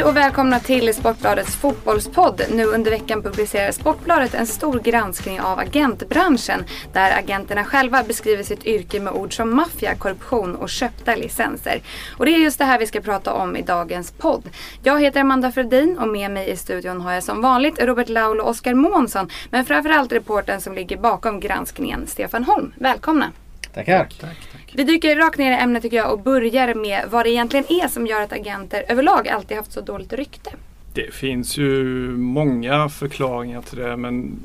Hej 0.00 0.08
och 0.08 0.16
välkomna 0.16 0.60
till 0.60 0.94
Sportbladets 0.94 1.56
fotbollspodd. 1.56 2.42
Nu 2.50 2.64
under 2.64 2.90
veckan 2.90 3.22
publicerar 3.22 3.72
Sportbladet 3.72 4.34
en 4.34 4.46
stor 4.46 4.80
granskning 4.80 5.40
av 5.40 5.58
agentbranschen 5.58 6.64
där 6.92 7.18
agenterna 7.18 7.64
själva 7.64 8.02
beskriver 8.02 8.42
sitt 8.42 8.66
yrke 8.66 9.00
med 9.00 9.12
ord 9.12 9.36
som 9.36 9.56
maffia, 9.56 9.94
korruption 9.94 10.54
och 10.56 10.68
köpta 10.68 11.14
licenser. 11.14 11.82
Och 12.18 12.26
det 12.26 12.34
är 12.34 12.38
just 12.38 12.58
det 12.58 12.64
här 12.64 12.78
vi 12.78 12.86
ska 12.86 13.00
prata 13.00 13.32
om 13.32 13.56
i 13.56 13.62
dagens 13.62 14.12
podd. 14.12 14.50
Jag 14.82 15.00
heter 15.00 15.20
Amanda 15.20 15.52
Fredin 15.52 15.98
och 15.98 16.08
med 16.08 16.30
mig 16.30 16.50
i 16.50 16.56
studion 16.56 17.00
har 17.00 17.12
jag 17.12 17.22
som 17.22 17.42
vanligt 17.42 17.82
Robert 17.82 18.08
Laul 18.08 18.40
och 18.40 18.48
Oskar 18.48 18.74
Månsson 18.74 19.28
men 19.50 19.64
framförallt 19.64 20.12
reporten 20.12 20.60
som 20.60 20.74
ligger 20.74 20.96
bakom 20.96 21.40
granskningen, 21.40 22.06
Stefan 22.06 22.44
Holm. 22.44 22.72
Välkomna! 22.76 23.32
Tackar! 23.74 23.98
Tack, 23.98 24.36
tack. 24.52 24.72
Vi 24.74 24.84
dyker 24.84 25.16
rakt 25.16 25.38
ner 25.38 25.52
i 25.52 25.54
ämnet 25.54 25.82
tycker 25.82 25.96
jag 25.96 26.12
och 26.12 26.20
börjar 26.20 26.74
med 26.74 27.04
vad 27.10 27.26
det 27.26 27.30
egentligen 27.30 27.64
är 27.68 27.88
som 27.88 28.06
gör 28.06 28.20
att 28.20 28.32
agenter 28.32 28.84
överlag 28.88 29.28
alltid 29.28 29.56
haft 29.56 29.72
så 29.72 29.80
dåligt 29.80 30.12
rykte. 30.12 30.50
Det 30.94 31.14
finns 31.14 31.56
ju 31.58 31.74
många 32.16 32.88
förklaringar 32.88 33.62
till 33.62 33.78
det 33.78 33.96
men 33.96 34.38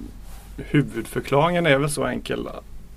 huvudförklaringen 0.57 1.65
är 1.65 1.77
väl 1.77 1.89
så 1.89 2.05
enkel 2.05 2.47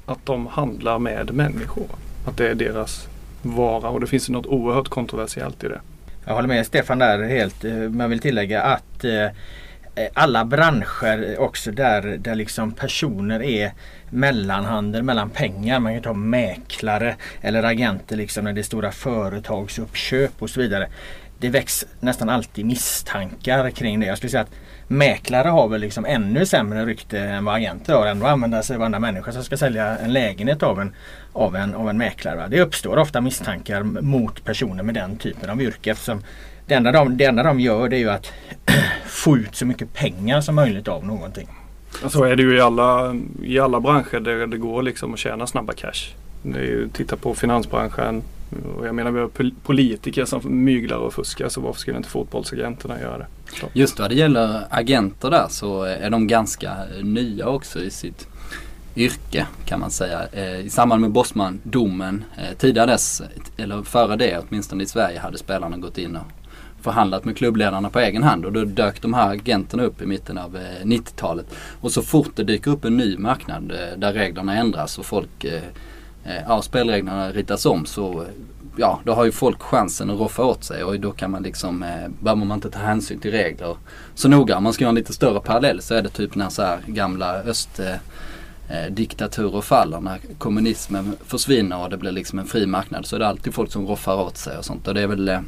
att 0.06 0.26
de 0.26 0.46
handlar 0.46 0.98
med 0.98 1.34
människor. 1.34 1.86
Att 2.26 2.36
det 2.36 2.48
är 2.48 2.54
deras 2.54 3.08
vara 3.42 3.88
och 3.88 4.00
det 4.00 4.06
finns 4.06 4.28
något 4.28 4.46
oerhört 4.46 4.88
kontroversiellt 4.88 5.64
i 5.64 5.68
det. 5.68 5.80
Jag 6.24 6.34
håller 6.34 6.48
med 6.48 6.66
Stefan 6.66 6.98
där 6.98 7.22
helt. 7.22 7.64
Eh, 7.64 7.72
men 7.72 8.10
vill 8.10 8.20
tillägga 8.20 8.62
att 8.62 9.04
eh, 9.04 9.26
Eh, 9.98 10.08
alla 10.14 10.44
branscher 10.44 11.36
också 11.38 11.70
där, 11.70 12.02
där 12.02 12.34
liksom 12.34 12.72
personer 12.72 13.42
är 13.42 13.72
mellanhandel 14.10 15.02
mellan 15.02 15.30
pengar. 15.30 15.80
Man 15.80 15.94
kan 15.94 16.02
ta 16.02 16.12
mäklare 16.12 17.16
eller 17.40 17.62
agenter 17.62 18.16
liksom 18.16 18.44
när 18.44 18.52
det 18.52 18.60
är 18.60 18.62
stora 18.62 18.92
företagsuppköp 18.92 20.32
och 20.38 20.50
så 20.50 20.60
vidare. 20.60 20.88
Det 21.38 21.48
väcks 21.48 21.86
nästan 22.00 22.28
alltid 22.28 22.66
misstankar 22.66 23.70
kring 23.70 24.00
det. 24.00 24.06
Jag 24.06 24.16
skulle 24.16 24.30
säga 24.30 24.42
att 24.42 24.54
mäklare 24.88 25.48
har 25.48 25.68
väl 25.68 25.80
liksom 25.80 26.04
ännu 26.04 26.46
sämre 26.46 26.84
rykte 26.84 27.18
än 27.18 27.44
vad 27.44 27.54
agenter 27.54 27.94
har. 27.94 28.06
Ändå 28.06 28.26
använder 28.26 28.62
sig 28.62 28.76
av 28.76 28.82
andra 28.82 28.98
människor 28.98 29.32
som 29.32 29.44
ska 29.44 29.56
sälja 29.56 29.98
en 29.98 30.12
lägenhet 30.12 30.62
av 30.62 30.80
en, 30.80 30.94
av 31.32 31.56
en, 31.56 31.74
av 31.74 31.90
en 31.90 31.98
mäklare. 31.98 32.36
Va? 32.36 32.48
Det 32.48 32.60
uppstår 32.60 32.96
ofta 32.96 33.20
misstankar 33.20 33.82
mot 33.82 34.44
personer 34.44 34.82
med 34.82 34.94
den 34.94 35.16
typen 35.16 35.50
av 35.50 35.62
yrke 35.62 35.90
eftersom 35.90 36.22
det 36.66 36.74
enda 36.74 36.92
de, 36.92 37.16
det 37.16 37.24
enda 37.24 37.42
de 37.42 37.60
gör 37.60 37.88
det 37.88 37.96
är 37.96 38.00
ju 38.00 38.10
att 38.10 38.32
få 39.08 39.36
ut 39.36 39.56
så 39.56 39.66
mycket 39.66 39.94
pengar 39.94 40.40
som 40.40 40.54
möjligt 40.54 40.88
av 40.88 41.06
någonting. 41.06 41.48
Så 42.08 42.24
är 42.24 42.36
det 42.36 42.42
ju 42.42 42.56
i 42.56 42.60
alla, 42.60 43.16
i 43.42 43.58
alla 43.58 43.80
branscher 43.80 44.20
där 44.20 44.46
det 44.46 44.58
går 44.58 44.82
liksom 44.82 45.14
att 45.14 45.18
tjäna 45.18 45.46
snabba 45.46 45.72
cash. 45.72 46.14
Det 46.42 46.58
är 46.58 46.64
ju, 46.64 46.88
titta 46.88 47.16
på 47.16 47.34
finansbranschen. 47.34 48.22
Och 48.76 48.86
jag 48.86 48.94
menar 48.94 49.10
vi 49.10 49.20
har 49.20 49.30
politiker 49.62 50.24
som 50.24 50.64
myglar 50.64 50.96
och 50.96 51.14
fuskar 51.14 51.48
så 51.48 51.60
varför 51.60 51.80
skulle 51.80 51.96
inte 51.96 52.08
fotbollsagenterna 52.08 53.00
göra 53.00 53.18
det? 53.18 53.26
Så. 53.60 53.66
Just 53.72 53.98
vad 53.98 54.10
det 54.10 54.14
gäller 54.14 54.64
agenter 54.70 55.30
där 55.30 55.46
så 55.48 55.82
är 55.82 56.10
de 56.10 56.26
ganska 56.26 56.76
nya 57.02 57.48
också 57.48 57.80
i 57.80 57.90
sitt 57.90 58.28
yrke 58.96 59.46
kan 59.64 59.80
man 59.80 59.90
säga. 59.90 60.26
Eh, 60.32 60.60
I 60.60 60.70
samband 60.70 61.00
med 61.00 61.10
Bosman-domen 61.10 62.24
eh, 62.36 62.58
tidigare 62.58 62.86
dess, 62.86 63.22
eller 63.56 63.82
före 63.82 64.16
det 64.16 64.38
åtminstone 64.48 64.82
i 64.82 64.86
Sverige 64.86 65.18
hade 65.18 65.38
spelarna 65.38 65.76
gått 65.76 65.98
in 65.98 66.16
och 66.16 66.22
förhandlat 66.82 67.24
med 67.24 67.36
klubbledarna 67.36 67.90
på 67.90 67.98
egen 67.98 68.22
hand 68.22 68.44
och 68.44 68.52
då 68.52 68.64
dök 68.64 69.02
de 69.02 69.14
här 69.14 69.30
agenterna 69.30 69.82
upp 69.82 70.02
i 70.02 70.06
mitten 70.06 70.38
av 70.38 70.56
eh, 70.56 70.84
90-talet. 70.84 71.46
Och 71.80 71.92
så 71.92 72.02
fort 72.02 72.30
det 72.34 72.44
dyker 72.44 72.70
upp 72.70 72.84
en 72.84 72.96
ny 72.96 73.18
marknad 73.18 73.72
eh, 73.72 73.98
där 73.98 74.12
reglerna 74.12 74.56
ändras 74.56 74.98
och 74.98 75.06
folk, 75.06 75.44
eh, 75.44 75.62
ja 76.48 76.62
spelreglerna 76.62 77.30
ritas 77.30 77.66
om 77.66 77.86
så 77.86 78.24
ja, 78.76 79.00
då 79.04 79.12
har 79.12 79.24
ju 79.24 79.32
folk 79.32 79.62
chansen 79.62 80.10
att 80.10 80.18
roffa 80.18 80.44
åt 80.44 80.64
sig 80.64 80.84
och 80.84 81.00
då 81.00 81.12
kan 81.12 81.30
man 81.30 81.42
liksom, 81.42 81.84
behöver 82.20 82.44
man 82.44 82.56
inte 82.56 82.70
ta 82.70 82.78
hänsyn 82.78 83.18
till 83.18 83.30
regler 83.30 83.76
så 84.14 84.28
noga. 84.28 84.56
Om 84.56 84.62
man 84.62 84.72
ska 84.72 84.84
göra 84.84 84.88
en 84.88 84.94
lite 84.94 85.12
större 85.12 85.40
parallell 85.40 85.82
så 85.82 85.94
är 85.94 86.02
det 86.02 86.08
typ 86.08 86.34
när 86.34 86.48
så 86.48 86.62
här 86.62 86.78
gamla 86.86 87.34
öst 87.34 87.80
diktaturer 88.90 89.60
faller, 89.60 90.00
när 90.00 90.18
kommunismen 90.38 91.16
försvinner 91.26 91.82
och 91.82 91.90
det 91.90 91.96
blir 91.96 92.12
liksom 92.12 92.38
en 92.38 92.46
fri 92.46 92.66
marknad 92.66 93.06
så 93.06 93.16
är 93.16 93.20
det 93.20 93.28
alltid 93.28 93.54
folk 93.54 93.72
som 93.72 93.86
roffar 93.86 94.16
åt 94.16 94.36
sig 94.36 94.58
och 94.58 94.64
sånt. 94.64 94.88
Och 94.88 94.94
det 94.94 95.02
är 95.02 95.06
väl 95.06 95.28
Eh, 95.28 95.40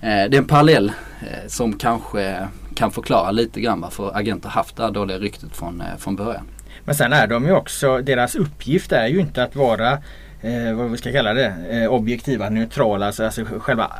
Eh, 0.00 0.30
det 0.30 0.36
är 0.36 0.38
en 0.38 0.46
parallell 0.46 0.92
eh, 1.20 1.46
som 1.46 1.78
kanske 1.78 2.48
kan 2.74 2.90
förklara 2.90 3.30
lite 3.30 3.60
grann 3.60 3.80
varför 3.80 4.16
agenter 4.16 4.48
haft 4.48 4.76
det 4.76 4.82
här 4.82 4.90
dåliga 4.90 5.18
ryktet 5.18 5.56
från, 5.56 5.80
eh, 5.80 5.96
från 5.98 6.16
början. 6.16 6.48
Men 6.84 6.94
sen 6.94 7.12
är 7.12 7.26
de 7.26 7.44
ju 7.44 7.52
också, 7.52 7.98
deras 7.98 8.34
uppgift 8.34 8.92
är 8.92 9.06
ju 9.06 9.20
inte 9.20 9.42
att 9.42 9.56
vara 9.56 9.92
eh, 10.42 10.72
vad 10.74 10.90
vi 10.90 10.96
ska 10.96 11.12
kalla 11.12 11.34
det, 11.34 11.54
eh, 11.70 11.92
objektiva, 11.92 12.48
neutrala. 12.48 13.06
Alltså, 13.06 13.24
alltså 13.24 13.44
själva 13.58 13.92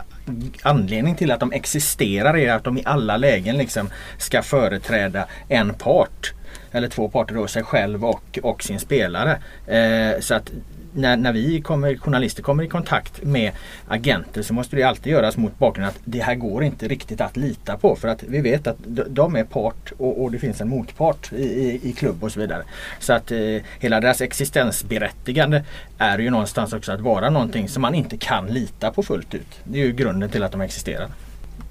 anledningen 0.62 1.17
till 1.17 1.31
att 1.31 1.41
de 1.41 1.53
existerar 1.53 2.37
är 2.37 2.53
att 2.53 2.65
de 2.65 2.78
i 2.78 2.83
alla 2.84 3.17
lägen 3.17 3.59
liksom 3.59 3.91
ska 4.19 4.43
företräda 4.43 5.25
en 5.49 5.75
part. 5.75 6.33
Eller 6.73 6.89
två 6.89 7.09
parter 7.09 7.34
då, 7.34 7.47
sig 7.47 7.63
själv 7.63 8.05
och, 8.05 8.39
och 8.43 8.63
sin 8.63 8.78
spelare. 8.78 9.39
Eh, 9.67 10.21
så 10.21 10.34
att 10.34 10.53
när, 10.97 11.17
när 11.17 11.33
vi 11.33 11.61
kommer, 11.61 11.97
journalister 11.97 12.43
kommer 12.43 12.65
i 12.65 12.69
kontakt 12.69 13.23
med 13.23 13.53
agenter 13.89 14.43
så 14.43 14.55
måste 14.55 14.77
det 14.77 14.83
alltid 14.83 15.12
göras 15.12 15.37
mot 15.37 15.59
bakgrund 15.59 15.89
att 15.89 15.99
det 16.05 16.23
här 16.23 16.34
går 16.34 16.65
inte 16.65 16.89
riktigt 16.89 17.21
att 17.21 17.37
lita 17.37 17.77
på. 17.77 17.97
För 17.97 18.09
att 18.09 18.23
vi 18.23 18.41
vet 18.41 18.67
att 18.67 18.77
de 19.09 19.37
är 19.37 19.45
part 19.45 19.93
och, 19.99 20.23
och 20.23 20.33
det 20.33 20.39
finns 20.39 20.61
en 20.61 20.69
motpart 20.69 21.33
i, 21.33 21.43
i, 21.43 21.81
i, 21.83 21.93
klubb 21.93 22.25
och 22.25 22.33
så 22.33 22.41
vidare. 22.41 22.62
Så 22.99 23.12
att 23.12 23.33
eh, 23.33 23.39
hela 23.81 24.01
deras 24.01 24.21
existensberättigande 24.21 25.65
är 25.99 26.19
ju 26.19 26.31
någonstans 26.31 26.73
också 26.73 26.93
att 26.93 27.01
vara 27.01 27.31
någonting 27.31 27.69
som 27.69 27.83
man 27.83 27.95
inte 27.95 28.17
kan 28.17 28.47
lita 28.47 28.91
på 28.91 29.03
fullt 29.03 29.34
ut. 29.34 29.61
Det 29.65 29.81
är 29.81 29.84
ju 29.84 29.93
grunden 29.93 30.31
till 30.31 30.43
att 30.43 30.53
de 30.53 30.61
existerar. 30.61 31.09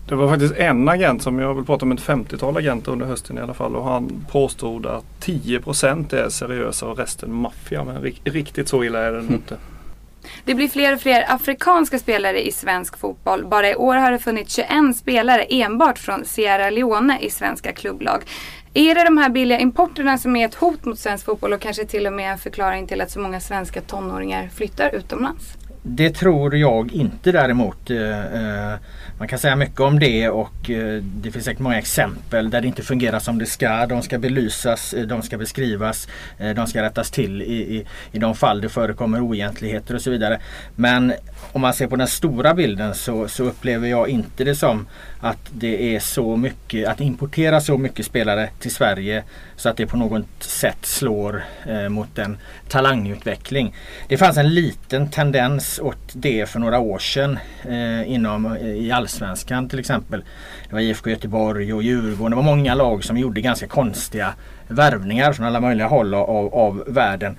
Det 0.07 0.15
var 0.15 0.29
faktiskt 0.29 0.55
en 0.55 0.89
agent 0.89 1.23
som 1.23 1.39
jag 1.39 1.53
vill 1.53 1.65
prata 1.65 1.85
om 1.85 1.91
ett 1.91 1.99
50-tal 1.99 2.57
agenter 2.57 2.91
under 2.91 3.05
hösten 3.05 3.37
i 3.37 3.41
alla 3.41 3.53
fall 3.53 3.75
och 3.75 3.83
han 3.83 4.25
påstod 4.31 4.85
att 4.85 5.05
10% 5.21 6.15
är 6.15 6.29
seriösa 6.29 6.87
och 6.87 6.97
resten 6.97 7.33
maffia. 7.33 7.83
Men 7.83 8.01
riktigt 8.23 8.67
så 8.67 8.83
illa 8.83 8.99
är 8.99 9.11
det 9.11 9.21
nog 9.21 9.31
inte. 9.31 9.57
Det 10.45 10.55
blir 10.55 10.67
fler 10.67 10.93
och 10.93 11.01
fler 11.01 11.25
afrikanska 11.27 11.99
spelare 11.99 12.47
i 12.47 12.51
svensk 12.51 12.97
fotboll. 12.97 13.45
Bara 13.45 13.69
i 13.69 13.75
år 13.75 13.95
har 13.95 14.11
det 14.11 14.19
funnits 14.19 14.55
21 14.55 14.97
spelare 14.97 15.43
enbart 15.43 15.99
från 15.99 16.25
Sierra 16.25 16.69
Leone 16.69 17.19
i 17.19 17.29
svenska 17.29 17.71
klubblag. 17.71 18.23
Är 18.73 18.95
det 18.95 19.03
de 19.03 19.17
här 19.17 19.29
billiga 19.29 19.59
importerna 19.59 20.17
som 20.17 20.35
är 20.35 20.45
ett 20.45 20.55
hot 20.55 20.85
mot 20.85 20.99
svensk 20.99 21.25
fotboll 21.25 21.53
och 21.53 21.61
kanske 21.61 21.85
till 21.85 22.07
och 22.07 22.13
med 22.13 22.31
en 22.31 22.37
förklaring 22.37 22.87
till 22.87 23.01
att 23.01 23.11
så 23.11 23.19
många 23.19 23.39
svenska 23.39 23.81
tonåringar 23.81 24.49
flyttar 24.55 24.95
utomlands? 24.95 25.57
Det 25.87 26.09
tror 26.09 26.55
jag 26.55 26.93
inte 26.93 27.31
däremot. 27.31 27.89
Eh, 27.89 28.25
eh, 28.25 28.79
man 29.17 29.27
kan 29.27 29.39
säga 29.39 29.55
mycket 29.55 29.79
om 29.79 29.99
det 29.99 30.29
och 30.29 30.69
eh, 30.69 31.03
det 31.03 31.31
finns 31.31 31.45
säkert 31.45 31.59
många 31.59 31.77
exempel 31.77 32.49
där 32.49 32.61
det 32.61 32.67
inte 32.67 32.83
fungerar 32.83 33.19
som 33.19 33.37
det 33.37 33.45
ska. 33.45 33.85
De 33.85 34.01
ska 34.01 34.17
belysas, 34.17 34.95
de 35.07 35.21
ska 35.21 35.37
beskrivas, 35.37 36.07
de 36.55 36.67
ska 36.67 36.81
rättas 36.81 37.11
till 37.11 37.41
i, 37.41 37.75
i, 37.75 37.85
i 38.11 38.19
de 38.19 38.35
fall 38.35 38.61
det 38.61 38.69
förekommer 38.69 39.21
oegentligheter 39.21 39.95
och 39.95 40.01
så 40.01 40.09
vidare. 40.09 40.39
Men 40.75 41.13
om 41.51 41.61
man 41.61 41.73
ser 41.73 41.87
på 41.87 41.95
den 41.95 42.07
stora 42.07 42.53
bilden 42.53 42.95
så, 42.95 43.27
så 43.27 43.43
upplever 43.43 43.87
jag 43.87 44.09
inte 44.09 44.43
det 44.43 44.55
som 44.55 44.87
att 45.25 45.51
det 45.51 45.95
är 45.95 45.99
så 45.99 46.37
mycket, 46.37 46.87
att 46.87 47.01
importera 47.01 47.61
så 47.61 47.77
mycket 47.77 48.05
spelare 48.05 48.49
till 48.59 48.71
Sverige 48.71 49.23
så 49.55 49.69
att 49.69 49.77
det 49.77 49.87
på 49.87 49.97
något 49.97 50.25
sätt 50.39 50.85
slår 50.85 51.43
eh, 51.67 51.89
mot 51.89 52.17
en 52.17 52.37
talangutveckling. 52.67 53.75
Det 54.07 54.17
fanns 54.17 54.37
en 54.37 54.53
liten 54.53 55.09
tendens 55.09 55.79
åt 55.79 56.13
det 56.13 56.49
för 56.49 56.59
några 56.59 56.79
år 56.79 56.99
sedan 56.99 57.39
eh, 57.63 58.11
inom, 58.11 58.45
eh, 58.45 58.67
i 58.67 58.91
Allsvenskan 58.91 59.69
till 59.69 59.79
exempel. 59.79 60.23
Det 60.69 60.73
var 60.75 60.81
IFK 60.81 61.09
Göteborg 61.09 61.73
och 61.73 61.83
Djurgården. 61.83 62.29
Det 62.29 62.35
var 62.35 62.43
många 62.43 62.75
lag 62.75 63.03
som 63.03 63.17
gjorde 63.17 63.41
ganska 63.41 63.67
konstiga 63.67 64.33
värvningar 64.67 65.33
från 65.33 65.45
alla 65.45 65.59
möjliga 65.59 65.87
håll 65.87 66.13
av, 66.13 66.53
av 66.53 66.83
världen. 66.87 67.37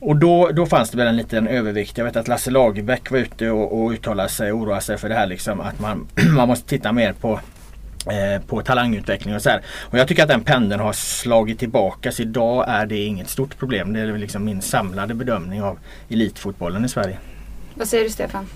Och 0.00 0.16
då, 0.16 0.50
då 0.52 0.66
fanns 0.66 0.90
det 0.90 0.96
väl 0.96 1.06
en 1.06 1.16
liten 1.16 1.46
övervikt. 1.46 1.98
Jag 1.98 2.04
vet 2.04 2.16
att 2.16 2.28
Lasse 2.28 2.50
Lagerbäck 2.50 3.10
var 3.10 3.18
ute 3.18 3.50
och, 3.50 3.82
och 3.82 3.90
uttalade 3.90 4.28
sig 4.28 4.52
och 4.52 4.58
oroade 4.58 4.80
sig 4.80 4.98
för 4.98 5.08
det 5.08 5.14
här 5.14 5.26
liksom 5.26 5.60
att 5.60 5.80
man, 5.80 6.06
man 6.36 6.48
måste 6.48 6.68
titta 6.68 6.92
mer 6.92 7.12
på 7.12 7.40
eh, 8.06 8.42
på 8.46 8.62
talangutveckling 8.62 9.34
och 9.34 9.42
så 9.42 9.50
här. 9.50 9.62
Och 9.80 9.98
jag 9.98 10.08
tycker 10.08 10.22
att 10.22 10.28
den 10.28 10.44
pendeln 10.44 10.80
har 10.80 10.92
slagit 10.92 11.58
tillbaka. 11.58 12.12
Så 12.12 12.22
idag 12.22 12.64
är 12.68 12.86
det 12.86 13.04
inget 13.04 13.28
stort 13.28 13.58
problem. 13.58 13.92
Det 13.92 14.00
är 14.00 14.18
liksom 14.18 14.44
min 14.44 14.62
samlade 14.62 15.14
bedömning 15.14 15.62
av 15.62 15.78
elitfotbollen 16.08 16.84
i 16.84 16.88
Sverige. 16.88 17.18
Vad 17.74 17.88
säger 17.88 18.04
du 18.04 18.10
Stefan? 18.10 18.46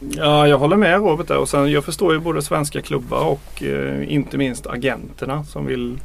Ja, 0.00 0.48
jag 0.48 0.58
håller 0.58 0.76
med 0.76 0.98
Robert 0.98 1.28
där. 1.28 1.38
Och 1.38 1.48
sen, 1.48 1.70
jag 1.70 1.84
förstår 1.84 2.12
ju 2.12 2.20
både 2.20 2.42
svenska 2.42 2.82
klubbar 2.82 3.24
och 3.24 3.62
eh, 3.62 4.12
inte 4.12 4.38
minst 4.38 4.66
agenterna 4.66 5.44
som 5.44 5.66
vill 5.66 5.98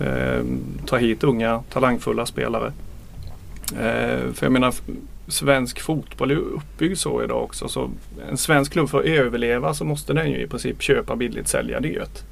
eh, 0.00 0.42
ta 0.86 0.96
hit 0.96 1.24
unga 1.24 1.62
talangfulla 1.72 2.26
spelare. 2.26 2.72
Eh, 3.72 4.32
för 4.32 4.46
jag 4.46 4.52
menar 4.52 4.74
svensk 5.28 5.80
fotboll 5.80 6.30
är 6.30 6.36
uppbyggd 6.36 6.98
så 6.98 7.22
idag 7.22 7.44
också. 7.44 7.68
Så 7.68 7.90
en 8.30 8.36
svensk 8.36 8.72
klubb 8.72 8.88
för 8.88 8.98
att 8.98 9.04
överleva 9.04 9.74
så 9.74 9.84
måste 9.84 10.12
den 10.12 10.30
ju 10.30 10.42
i 10.42 10.46
princip 10.46 10.82
köpa 10.82 11.16
billigt, 11.16 11.48
sälja 11.48 11.80
dyrt. 11.80 12.22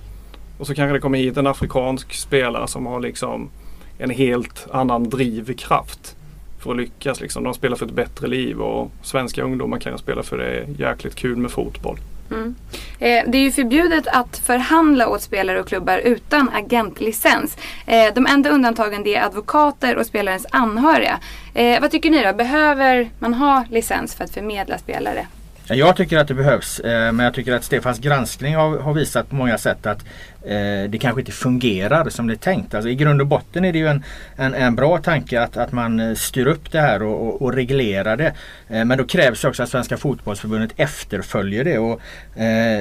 Och 0.58 0.66
så 0.66 0.74
kanske 0.74 0.92
det 0.92 1.00
kommer 1.00 1.18
hit 1.18 1.36
en 1.36 1.46
afrikansk 1.46 2.14
spelare 2.14 2.68
som 2.68 2.86
har 2.86 3.00
liksom 3.00 3.50
en 3.98 4.10
helt 4.10 4.66
annan 4.70 5.10
drivkraft 5.10 6.16
för 6.58 6.70
att 6.70 6.76
lyckas. 6.76 7.20
Liksom. 7.20 7.44
De 7.44 7.54
spelar 7.54 7.76
för 7.76 7.86
ett 7.86 7.92
bättre 7.92 8.26
liv 8.26 8.60
och 8.60 8.90
svenska 9.02 9.42
ungdomar 9.42 9.78
kan 9.78 9.92
ju 9.92 9.98
spela 9.98 10.22
för 10.22 10.38
det 10.38 10.44
är 10.44 10.66
jäkligt 10.78 11.14
kul 11.14 11.36
med 11.36 11.50
fotboll. 11.50 11.98
Mm. 12.30 12.54
Eh, 12.98 13.30
det 13.30 13.38
är 13.38 13.42
ju 13.42 13.52
förbjudet 13.52 14.06
att 14.06 14.38
förhandla 14.38 15.08
åt 15.08 15.22
spelare 15.22 15.60
och 15.60 15.68
klubbar 15.68 15.98
utan 15.98 16.48
agentlicens. 16.48 17.56
Eh, 17.86 18.14
de 18.14 18.26
enda 18.26 18.50
undantagen 18.50 19.06
är 19.06 19.22
advokater 19.22 19.96
och 19.96 20.06
spelarens 20.06 20.46
anhöriga. 20.50 21.18
Eh, 21.54 21.80
vad 21.80 21.90
tycker 21.90 22.10
ni 22.10 22.24
då? 22.24 22.32
Behöver 22.32 23.10
man 23.18 23.34
ha 23.34 23.64
licens 23.70 24.14
för 24.14 24.24
att 24.24 24.30
förmedla 24.30 24.78
spelare? 24.78 25.26
Jag 25.68 25.96
tycker 25.96 26.18
att 26.18 26.28
det 26.28 26.34
behövs 26.34 26.80
eh, 26.80 27.12
men 27.12 27.24
jag 27.24 27.34
tycker 27.34 27.52
att 27.52 27.64
Stefans 27.64 27.98
granskning 27.98 28.56
har, 28.56 28.94
visat 28.94 29.30
på 29.30 29.34
många 29.34 29.58
sätt 29.58 29.86
att 29.86 30.04
Eh, 30.46 30.90
det 30.90 30.98
kanske 30.98 31.20
inte 31.20 31.32
fungerar 31.32 32.08
som 32.08 32.26
det 32.26 32.34
är 32.34 32.36
tänkt. 32.36 32.74
Alltså, 32.74 32.88
I 32.88 32.94
grund 32.94 33.20
och 33.20 33.26
botten 33.26 33.64
är 33.64 33.72
det 33.72 33.78
ju 33.78 33.86
en, 33.86 34.04
en, 34.36 34.54
en 34.54 34.76
bra 34.76 34.98
tanke 34.98 35.40
att, 35.40 35.56
att 35.56 35.72
man 35.72 36.00
eh, 36.00 36.14
styr 36.14 36.46
upp 36.46 36.72
det 36.72 36.80
här 36.80 37.02
och, 37.02 37.28
och, 37.28 37.42
och 37.42 37.52
reglerar 37.52 38.16
det. 38.16 38.32
Eh, 38.68 38.84
men 38.84 38.98
då 38.98 39.04
krävs 39.04 39.42
det 39.42 39.48
också 39.48 39.62
att 39.62 39.68
Svenska 39.68 39.96
fotbollsförbundet 39.96 40.70
efterföljer 40.76 41.64
det 41.64 41.78
och 41.78 42.00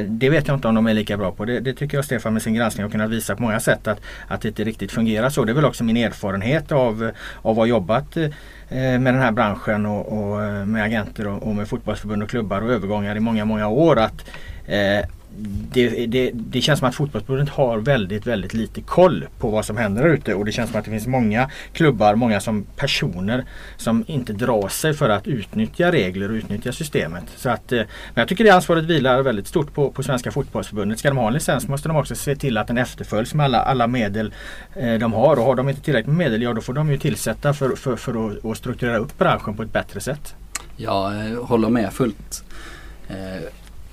det 0.07 0.29
vet 0.29 0.47
jag 0.47 0.57
inte 0.57 0.67
om 0.67 0.75
de 0.75 0.87
är 0.87 0.93
lika 0.93 1.17
bra 1.17 1.31
på. 1.31 1.45
Det, 1.45 1.59
det 1.59 1.73
tycker 1.73 1.97
jag 1.97 2.05
Stefan 2.05 2.33
med 2.33 2.41
sin 2.41 2.53
granskning 2.53 2.83
har 2.83 2.91
kunnat 2.91 3.09
visa 3.09 3.35
på 3.35 3.41
många 3.41 3.59
sätt 3.59 3.87
att, 3.87 4.01
att 4.27 4.41
det 4.41 4.47
inte 4.47 4.63
riktigt 4.63 4.91
fungerar 4.91 5.29
så. 5.29 5.43
Det 5.43 5.51
är 5.51 5.53
väl 5.53 5.65
också 5.65 5.83
min 5.83 5.97
erfarenhet 5.97 6.71
av, 6.71 7.11
av 7.41 7.51
att 7.51 7.57
ha 7.57 7.65
jobbat 7.65 8.15
med 8.15 9.05
den 9.05 9.19
här 9.19 9.31
branschen 9.31 9.85
och, 9.85 10.07
och 10.07 10.67
med 10.67 10.83
agenter 10.83 11.27
och, 11.27 11.43
och, 11.47 11.55
med 11.55 11.67
fotbollsförbund 11.67 12.23
och 12.23 12.29
klubbar 12.29 12.61
och 12.61 12.71
övergångar 12.71 13.15
i 13.15 13.19
många, 13.19 13.45
många 13.45 13.67
år. 13.67 13.99
att 13.99 14.29
eh, 14.65 15.05
det, 15.37 16.05
det, 16.05 16.31
det, 16.33 16.61
känns 16.61 16.79
som 16.79 16.87
att 16.87 16.95
fotbollsförbundet 16.95 17.49
har 17.49 17.77
väldigt, 17.77 18.27
väldigt 18.27 18.53
lite 18.53 18.81
koll 18.81 19.25
på 19.39 19.49
vad 19.49 19.65
som 19.65 19.77
händer 19.77 20.03
där 20.03 20.09
ute 20.09 20.33
och 20.33 20.45
det 20.45 20.51
känns 20.51 20.69
som 20.69 20.79
att 20.79 20.85
det 20.85 20.91
finns 20.91 21.07
många 21.07 21.49
klubbar, 21.73 22.15
många 22.15 22.39
som 22.39 22.65
personer 22.75 23.45
som 23.77 24.03
inte 24.07 24.33
drar 24.33 24.67
sig 24.67 24.93
för 24.93 25.09
att 25.09 25.27
utnyttja 25.27 25.91
regler 25.91 26.29
och 26.29 26.35
utnyttja 26.35 26.71
systemet. 26.71 27.23
Så 27.35 27.49
att, 27.49 27.71
eh, 27.71 27.77
men 27.77 28.21
jag 28.21 28.27
tycker 28.27 28.43
det 28.43 28.49
ansvaret 28.49 28.83
vilar 28.83 29.21
väldigt 29.21 29.47
stort 29.47 29.73
på, 29.73 29.91
på 29.91 30.03
Svenska 30.03 30.31
fotbollsförbundet. 30.31 30.99
Ska 30.99 31.09
de 31.09 31.17
ha 31.17 31.27
en 31.27 31.33
licens 31.33 31.67
måste 31.67 31.87
de 31.87 31.97
också 31.97 32.15
se 32.15 32.35
till 32.35 32.57
att 32.57 32.67
den 32.67 32.77
efterföljs 32.77 33.33
med 33.33 33.43
alla, 33.43 33.61
alla 33.61 33.87
medel 33.87 34.33
eh, 34.75 34.93
de 34.93 35.13
har 35.13 35.37
och 35.37 35.45
har 35.45 35.55
de 35.55 35.69
inte 35.69 35.81
tillräckligt 35.81 36.07
med 36.07 36.17
medel, 36.17 36.41
ja 36.41 36.53
då 36.53 36.61
får 36.61 36.73
de 36.73 36.91
ju 36.91 36.97
tillsätta 36.97 37.53
för, 37.53 37.75
för, 37.75 37.95
för 37.95 38.27
att, 38.27 38.45
att 38.45 38.57
strukturera 38.57 38.97
upp 38.97 39.17
branschen 39.17 39.55
på 39.55 39.63
ett 39.63 39.73
bättre 39.73 39.99
sätt. 39.99 40.35
Jag 40.77 41.31
eh, 41.31 41.43
håller 41.43 41.69
med 41.69 41.93
fullt 41.93 42.43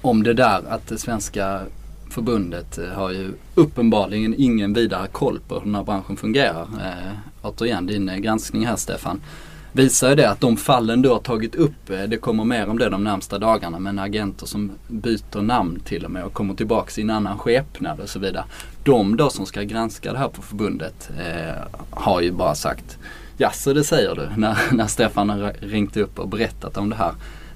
om 0.02 0.22
det 0.22 0.34
där 0.34 0.62
att 0.68 0.86
det 0.86 0.98
svenska 0.98 1.60
förbundet 2.10 2.78
eh, 2.78 2.88
har 2.88 3.10
ju 3.10 3.32
uppenbarligen 3.54 4.34
ingen 4.38 4.72
vidare 4.72 5.06
koll 5.12 5.40
på 5.48 5.54
hur 5.54 5.64
den 5.64 5.74
här 5.74 5.84
branschen 5.84 6.16
fungerar. 6.16 6.62
Eh, 6.62 7.12
återigen 7.42 7.86
din 7.86 8.08
eh, 8.08 8.16
granskning 8.16 8.66
här 8.66 8.76
Stefan 8.76 9.20
visar 9.72 10.08
ju 10.08 10.14
det 10.14 10.30
att 10.30 10.40
de 10.40 10.56
fallen 10.56 11.02
du 11.02 11.08
har 11.08 11.18
tagit 11.18 11.54
upp, 11.54 11.90
eh, 11.90 12.02
det 12.02 12.16
kommer 12.16 12.44
mer 12.44 12.68
om 12.68 12.78
det 12.78 12.88
de 12.88 13.04
närmsta 13.04 13.38
dagarna, 13.38 13.78
men 13.78 13.98
agenter 13.98 14.46
som 14.46 14.72
byter 14.88 15.40
namn 15.40 15.80
till 15.80 16.04
och 16.04 16.10
med 16.10 16.24
och 16.24 16.32
kommer 16.32 16.54
tillbaks 16.54 16.98
i 16.98 17.02
en 17.02 17.10
annan 17.10 17.38
skepnad 17.38 18.00
och 18.00 18.08
så 18.08 18.18
vidare. 18.18 18.44
De 18.84 19.16
då 19.16 19.30
som 19.30 19.46
ska 19.46 19.62
granska 19.62 20.12
det 20.12 20.18
här 20.18 20.28
på 20.28 20.42
förbundet 20.42 21.10
eh, 21.18 21.62
har 21.90 22.20
ju 22.20 22.32
bara 22.32 22.54
sagt 22.54 22.98
Jaså 23.36 23.72
det 23.72 23.84
säger 23.84 24.14
du 24.14 24.28
när, 24.40 24.58
när 24.72 24.86
Stefan 24.86 25.30
har 25.30 25.52
ringt 25.60 25.96
upp 25.96 26.18
och 26.18 26.28
berättat 26.28 26.76
om 26.76 26.90
det 26.90 26.96
här. 26.96 27.14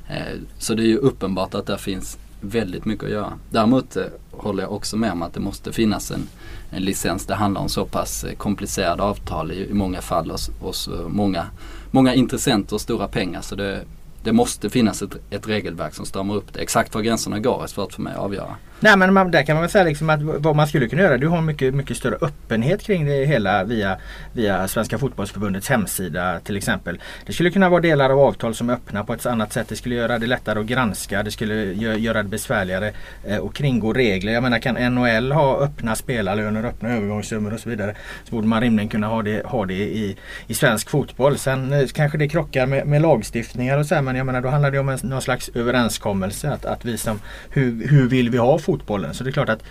Eh, 0.08 0.38
så 0.58 0.74
det 0.74 0.82
är 0.82 0.86
ju 0.86 0.96
uppenbart 0.96 1.54
att 1.54 1.66
det 1.66 1.78
finns 1.78 2.18
väldigt 2.46 2.84
mycket 2.84 3.04
att 3.04 3.10
göra. 3.10 3.32
Däremot 3.50 3.96
eh, 3.96 4.04
håller 4.30 4.62
jag 4.62 4.72
också 4.72 4.96
med 4.96 5.12
om 5.12 5.22
att 5.22 5.34
det 5.34 5.40
måste 5.40 5.72
finnas 5.72 6.10
en, 6.10 6.28
en 6.70 6.82
licens. 6.82 7.26
Det 7.26 7.34
handlar 7.34 7.60
om 7.60 7.68
så 7.68 7.84
pass 7.84 8.24
eh, 8.24 8.36
komplicerade 8.36 9.02
avtal 9.02 9.52
i, 9.52 9.70
i 9.70 9.74
många 9.74 10.00
fall 10.00 10.30
hos, 10.30 10.50
hos 10.60 10.88
eh, 10.88 11.08
många, 11.08 11.46
många 11.90 12.14
intressenter 12.14 12.74
och 12.74 12.80
stora 12.80 13.08
pengar. 13.08 13.40
Så 13.40 13.54
det, 13.54 13.84
det 14.22 14.32
måste 14.32 14.70
finnas 14.70 15.02
ett, 15.02 15.16
ett 15.30 15.48
regelverk 15.48 15.94
som 15.94 16.06
stramar 16.06 16.34
upp 16.34 16.52
det. 16.52 16.60
Exakt 16.60 16.94
var 16.94 17.02
gränserna 17.02 17.38
går 17.38 17.62
är 17.62 17.66
svårt 17.66 17.92
för 17.92 18.02
mig 18.02 18.12
att 18.12 18.18
avgöra. 18.18 18.56
Nej 18.80 18.96
men 18.96 19.14
man, 19.14 19.30
där 19.30 19.42
kan 19.42 19.56
man 19.56 19.62
väl 19.62 19.70
säga 19.70 19.84
liksom 19.84 20.10
att 20.10 20.22
vad 20.22 20.56
man 20.56 20.66
skulle 20.66 20.88
kunna 20.88 21.02
göra, 21.02 21.18
du 21.18 21.28
har 21.28 21.42
mycket, 21.42 21.74
mycket 21.74 21.96
större 21.96 22.16
öppenhet 22.20 22.82
kring 22.82 23.06
det 23.06 23.24
hela 23.24 23.64
via, 23.64 23.96
via 24.32 24.68
Svenska 24.68 24.98
fotbollsförbundets 24.98 25.68
hemsida 25.68 26.40
till 26.40 26.56
exempel. 26.56 27.00
Det 27.26 27.32
skulle 27.32 27.50
kunna 27.50 27.68
vara 27.68 27.80
delar 27.80 28.10
av 28.10 28.18
avtal 28.18 28.54
som 28.54 28.70
är 28.70 28.74
öppna 28.74 29.04
på 29.04 29.14
ett 29.14 29.26
annat 29.26 29.52
sätt. 29.52 29.68
Det 29.68 29.76
skulle 29.76 29.94
göra 29.94 30.18
det 30.18 30.26
lättare 30.26 30.60
att 30.60 30.66
granska, 30.66 31.22
det 31.22 31.30
skulle 31.30 31.54
göra 31.74 32.22
det 32.22 32.28
besvärligare 32.28 32.92
eh, 33.24 33.38
och 33.38 33.54
kringgå 33.54 33.92
regler. 33.92 34.32
Jag 34.32 34.42
menar 34.42 34.58
kan 34.58 34.94
NHL 34.94 35.32
ha 35.32 35.56
öppna 35.60 35.94
spelarlöner, 35.94 36.64
öppna 36.64 36.88
övergångssummor 36.88 37.54
och 37.54 37.60
så 37.60 37.68
vidare 37.68 37.94
så 38.24 38.34
borde 38.34 38.46
man 38.46 38.60
rimligen 38.60 38.88
kunna 38.88 39.06
ha 39.06 39.22
det, 39.22 39.46
ha 39.46 39.66
det 39.66 39.74
i, 39.74 40.16
i 40.46 40.54
svensk 40.54 40.90
fotboll. 40.90 41.38
Sen 41.38 41.72
eh, 41.72 41.86
kanske 41.86 42.18
det 42.18 42.28
krockar 42.28 42.66
med, 42.66 42.86
med 42.86 43.02
lagstiftningar 43.02 43.78
och 43.78 43.86
så 43.86 43.94
här, 43.94 44.02
men 44.02 44.16
jag 44.16 44.26
menar 44.26 44.40
då 44.40 44.48
handlar 44.48 44.70
det 44.70 44.78
om 44.78 44.88
en, 44.88 44.98
någon 45.02 45.22
slags 45.22 45.48
överenskommelse 45.54 46.50
att, 46.52 46.64
att 46.64 46.84
vi 46.84 46.98
som, 46.98 47.20
hur, 47.50 47.88
hur 47.88 48.08
vill 48.08 48.30
vi 48.30 48.38
ha 48.38 48.58
fotbollen. 48.66 49.14
Så 49.14 49.24
det 49.24 49.30
är 49.30 49.32
klart 49.32 49.48
att 49.48 49.62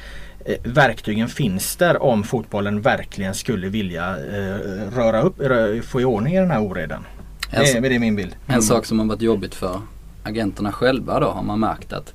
eh, 0.46 0.58
verktygen 0.64 1.28
finns 1.28 1.76
där 1.76 2.04
om 2.04 2.24
fotbollen 2.24 2.82
verkligen 2.82 3.34
skulle 3.34 3.70
vilja 3.70 4.18
eh, 4.18 4.56
röra 4.96 5.22
upp, 5.22 5.40
rö, 5.40 5.82
få 5.82 6.02
i 6.02 6.06
ordning 6.06 6.36
i 6.36 6.40
den 6.40 6.52
här 6.52 6.62
oredan. 6.62 7.06
Det, 7.52 7.58
är, 7.58 7.82
det 7.82 7.96
är 7.96 8.00
min 8.00 8.16
bild. 8.16 8.36
En 8.48 8.62
sak 8.62 8.86
som 8.86 9.00
har 9.00 9.06
varit 9.06 9.22
jobbigt 9.22 9.56
för 9.56 9.82
agenterna 10.24 10.72
själva 10.72 11.20
då 11.20 11.28
har 11.28 11.44
man 11.44 11.60
märkt 11.60 11.94
att 11.94 12.14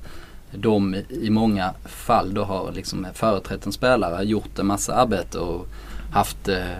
de 0.51 0.95
i 1.09 1.29
många 1.29 1.73
fall 1.85 2.33
då 2.33 2.43
har 2.43 2.71
liksom 2.71 3.07
företrätt 3.13 3.65
en 3.65 3.71
spelare, 3.71 4.23
gjort 4.23 4.59
en 4.59 4.67
massa 4.67 4.95
arbete 4.95 5.37
och 5.37 5.67
haft 6.11 6.47
eh, 6.47 6.77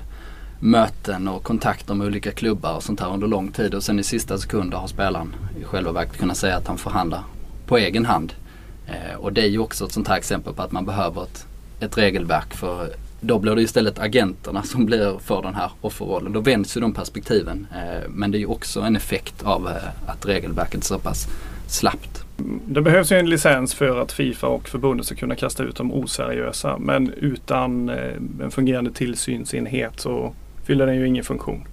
möten 0.59 1.27
och 1.27 1.43
kontakter 1.43 1.93
med 1.93 2.07
olika 2.07 2.31
klubbar 2.31 2.75
och 2.75 2.83
sånt 2.83 2.99
här 2.99 3.13
under 3.13 3.27
lång 3.27 3.51
tid 3.51 3.73
och 3.73 3.83
sen 3.83 3.99
i 3.99 4.03
sista 4.03 4.37
sekunder 4.37 4.77
har 4.77 4.87
spelaren 4.87 5.35
i 5.61 5.63
själva 5.63 5.91
verket 5.91 6.17
kunnat 6.17 6.37
säga 6.37 6.57
att 6.57 6.67
han 6.67 6.77
förhandlar 6.77 7.23
på 7.65 7.77
egen 7.77 8.05
hand. 8.05 8.33
Eh, 8.91 9.15
och 9.15 9.33
det 9.33 9.41
är 9.41 9.47
ju 9.47 9.59
också 9.59 9.85
ett 9.85 9.91
sånt 9.91 10.07
här 10.07 10.17
exempel 10.17 10.53
på 10.53 10.61
att 10.61 10.71
man 10.71 10.85
behöver 10.85 11.23
ett, 11.23 11.45
ett 11.79 11.97
regelverk 11.97 12.53
för 12.53 12.89
då 13.19 13.39
blir 13.39 13.55
det 13.55 13.61
istället 13.61 13.99
agenterna 13.99 14.63
som 14.63 14.85
blir 14.85 15.19
för 15.19 15.41
den 15.41 15.55
här 15.55 15.71
offerrollen. 15.81 16.33
Då 16.33 16.39
vänds 16.39 16.77
ju 16.77 16.81
de 16.81 16.93
perspektiven. 16.93 17.67
Eh, 17.75 18.09
men 18.09 18.31
det 18.31 18.37
är 18.37 18.39
ju 18.39 18.45
också 18.45 18.81
en 18.81 18.95
effekt 18.95 19.43
av 19.43 19.67
eh, 19.67 20.09
att 20.09 20.25
regelverket 20.25 20.81
är 20.81 20.85
så 20.85 20.99
pass 20.99 21.27
slappt. 21.67 22.23
Det 22.65 22.81
behövs 22.81 23.11
ju 23.11 23.19
en 23.19 23.29
licens 23.29 23.73
för 23.73 24.01
att 24.01 24.11
Fifa 24.11 24.47
och 24.47 24.69
förbundet 24.69 25.05
ska 25.05 25.15
kunna 25.15 25.35
kasta 25.35 25.63
ut 25.63 25.75
de 25.75 25.93
oseriösa. 25.93 26.77
Men 26.77 27.13
utan 27.13 27.89
en 27.89 28.51
fungerande 28.51 28.91
tillsynsenhet 28.91 29.99
så 29.99 30.33
fyller 30.65 30.85
den 30.85 30.95
ju 30.95 31.07
ingen 31.07 31.23
funktion. 31.23 31.63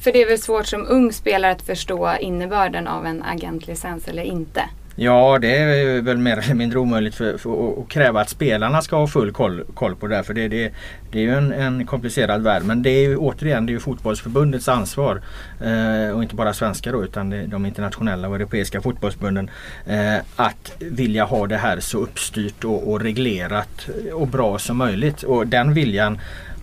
För 0.00 0.12
det 0.12 0.22
är 0.22 0.28
väl 0.28 0.38
svårt 0.38 0.66
som 0.66 0.86
ung 0.88 1.12
spelare 1.12 1.52
att 1.52 1.62
förstå 1.62 2.16
innebörden 2.20 2.88
av 2.88 3.06
en 3.06 3.22
agentlicens 3.22 4.08
eller 4.08 4.22
inte? 4.22 4.62
Ja 4.96 5.38
det 5.40 5.56
är 5.56 6.02
väl 6.02 6.18
mer 6.18 6.36
eller 6.36 6.54
mindre 6.54 6.78
omöjligt 6.78 7.14
för, 7.14 7.38
för 7.38 7.80
att 7.80 7.88
kräva 7.88 8.20
att 8.20 8.28
spelarna 8.28 8.82
ska 8.82 8.96
ha 8.96 9.06
full 9.06 9.32
koll, 9.32 9.64
koll 9.74 9.96
på 9.96 10.06
det 10.06 10.16
här. 10.16 10.22
För 10.22 10.34
det, 10.34 10.48
det, 10.48 10.72
det 11.10 11.18
är 11.18 11.22
ju 11.22 11.34
en, 11.34 11.52
en, 11.52 11.86
komplicerad 11.86 12.42
värld. 12.42 12.62
Men 12.64 12.82
det 12.82 12.90
är 12.90 13.08
ju 13.08 13.16
återigen 13.16 13.66
det 13.66 13.70
är 13.70 13.74
ju 13.74 13.80
fotbollsförbundets 13.80 14.68
ansvar. 14.68 15.22
Eh, 15.60 16.16
och 16.16 16.22
inte 16.22 16.34
bara 16.34 16.52
svenska 16.52 16.92
då 16.92 17.04
utan 17.04 17.30
det, 17.30 17.46
de 17.46 17.66
internationella 17.66 18.28
och 18.28 18.36
europeiska 18.36 18.80
fotbollsförbunden. 18.80 19.50
Eh, 19.86 20.16
att 20.36 20.72
vilja 20.78 21.24
ha 21.24 21.46
det 21.46 21.56
här 21.56 21.80
så 21.80 21.98
uppstyrt 21.98 22.64
och, 22.64 22.90
och 22.90 23.00
reglerat 23.00 23.88
och 24.12 24.28
bra 24.28 24.58
som 24.58 24.76
möjligt. 24.76 25.22
Och 25.22 25.46
den 25.46 25.74
viljan 25.74 26.18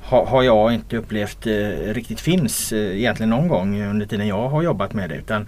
har 0.09 0.43
jag 0.43 0.73
inte 0.73 0.97
upplevt 0.97 1.47
eh, 1.47 1.93
riktigt 1.93 2.19
finns 2.19 2.71
eh, 2.73 2.97
egentligen 2.97 3.29
någon 3.29 3.47
gång 3.47 3.81
under 3.81 4.05
tiden 4.05 4.27
jag 4.27 4.49
har 4.49 4.61
jobbat 4.61 4.93
med 4.93 5.09
det. 5.09 5.15
Utan, 5.15 5.47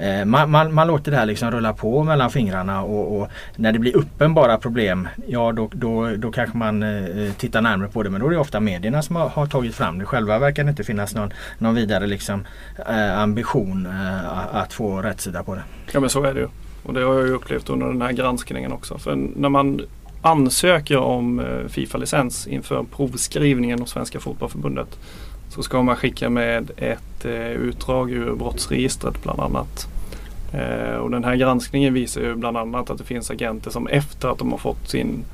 Eh, 0.00 0.24
man, 0.24 0.50
man, 0.50 0.74
man, 0.74 0.86
låter 0.86 1.10
det 1.10 1.16
här 1.16 1.26
liksom 1.26 1.50
rulla 1.50 1.72
på 1.72 2.04
mellan 2.04 2.30
fingrarna 2.30 2.82
och, 2.82 3.20
och, 3.20 3.28
när 3.56 3.72
det 3.72 3.78
blir 3.78 3.96
uppenbara 3.96 4.58
problem 4.58 5.08
ja 5.26 5.52
då, 5.52 5.70
då, 5.72 6.10
då 6.16 6.32
kanske 6.32 6.58
man 6.58 6.82
eh, 6.82 7.32
tittar 7.32 7.60
närmare 7.60 7.88
på 7.88 8.02
det. 8.02 8.10
Men 8.10 8.20
då 8.20 8.26
är 8.26 8.30
det 8.30 8.38
ofta 8.38 8.60
medierna 8.60 9.02
som 9.02 9.16
har, 9.16 9.28
har 9.28 9.46
tagit 9.46 9.74
fram 9.74 9.98
det. 9.98 10.04
Själva 10.04 10.38
verkar 10.38 10.64
det 10.64 10.70
inte 10.70 10.84
finnas 10.84 11.14
någon, 11.14 11.32
någon 11.58 11.74
vidare 11.74 12.06
liksom, 12.06 12.44
eh, 12.88 13.18
ambition 13.18 13.86
eh, 13.86 14.56
att 14.56 14.72
få 14.72 15.02
rättsida 15.02 15.42
på 15.42 15.54
det. 15.54 15.62
Ja 15.92 16.00
men 16.00 16.10
så 16.10 16.24
är 16.24 16.34
det 16.34 16.40
ju. 16.40 16.48
Och 16.82 16.94
det 16.94 17.00
har 17.00 17.14
jag 17.14 17.26
ju 17.26 17.32
upplevt 17.32 17.70
under 17.70 17.86
den 17.86 18.02
här 18.02 18.12
granskningen 18.12 18.72
också. 18.72 18.98
För 18.98 19.16
när 19.36 19.48
man 19.48 19.80
ansöker 20.22 20.96
om 20.96 21.40
eh, 21.40 21.68
Fifa-licens 21.68 22.46
inför 22.46 22.82
provskrivningen 22.96 23.78
hos 23.78 23.90
Svenska 23.90 24.20
Fotbollförbundet 24.20 24.98
så 25.50 25.62
ska 25.62 25.82
man 25.82 25.96
skicka 25.96 26.30
med 26.30 26.70
ett 26.76 27.24
eh, 27.24 27.50
utdrag 27.50 28.10
ur 28.10 28.34
brottsregistret 28.34 29.22
bland 29.22 29.40
annat. 29.40 29.86
Eh, 30.52 30.96
och 30.96 31.10
den 31.10 31.24
här 31.24 31.36
granskningen 31.36 31.94
visar 31.94 32.20
ju 32.20 32.34
bland 32.34 32.56
annat 32.56 32.90
att 32.90 32.98
det 32.98 33.04
finns 33.04 33.30
agenter 33.30 33.70
som 33.70 33.86
efter 33.86 34.28
att 34.28 34.38
de 34.38 34.50
har 34.50 34.58
fått 34.58 34.88
sin 34.88 35.24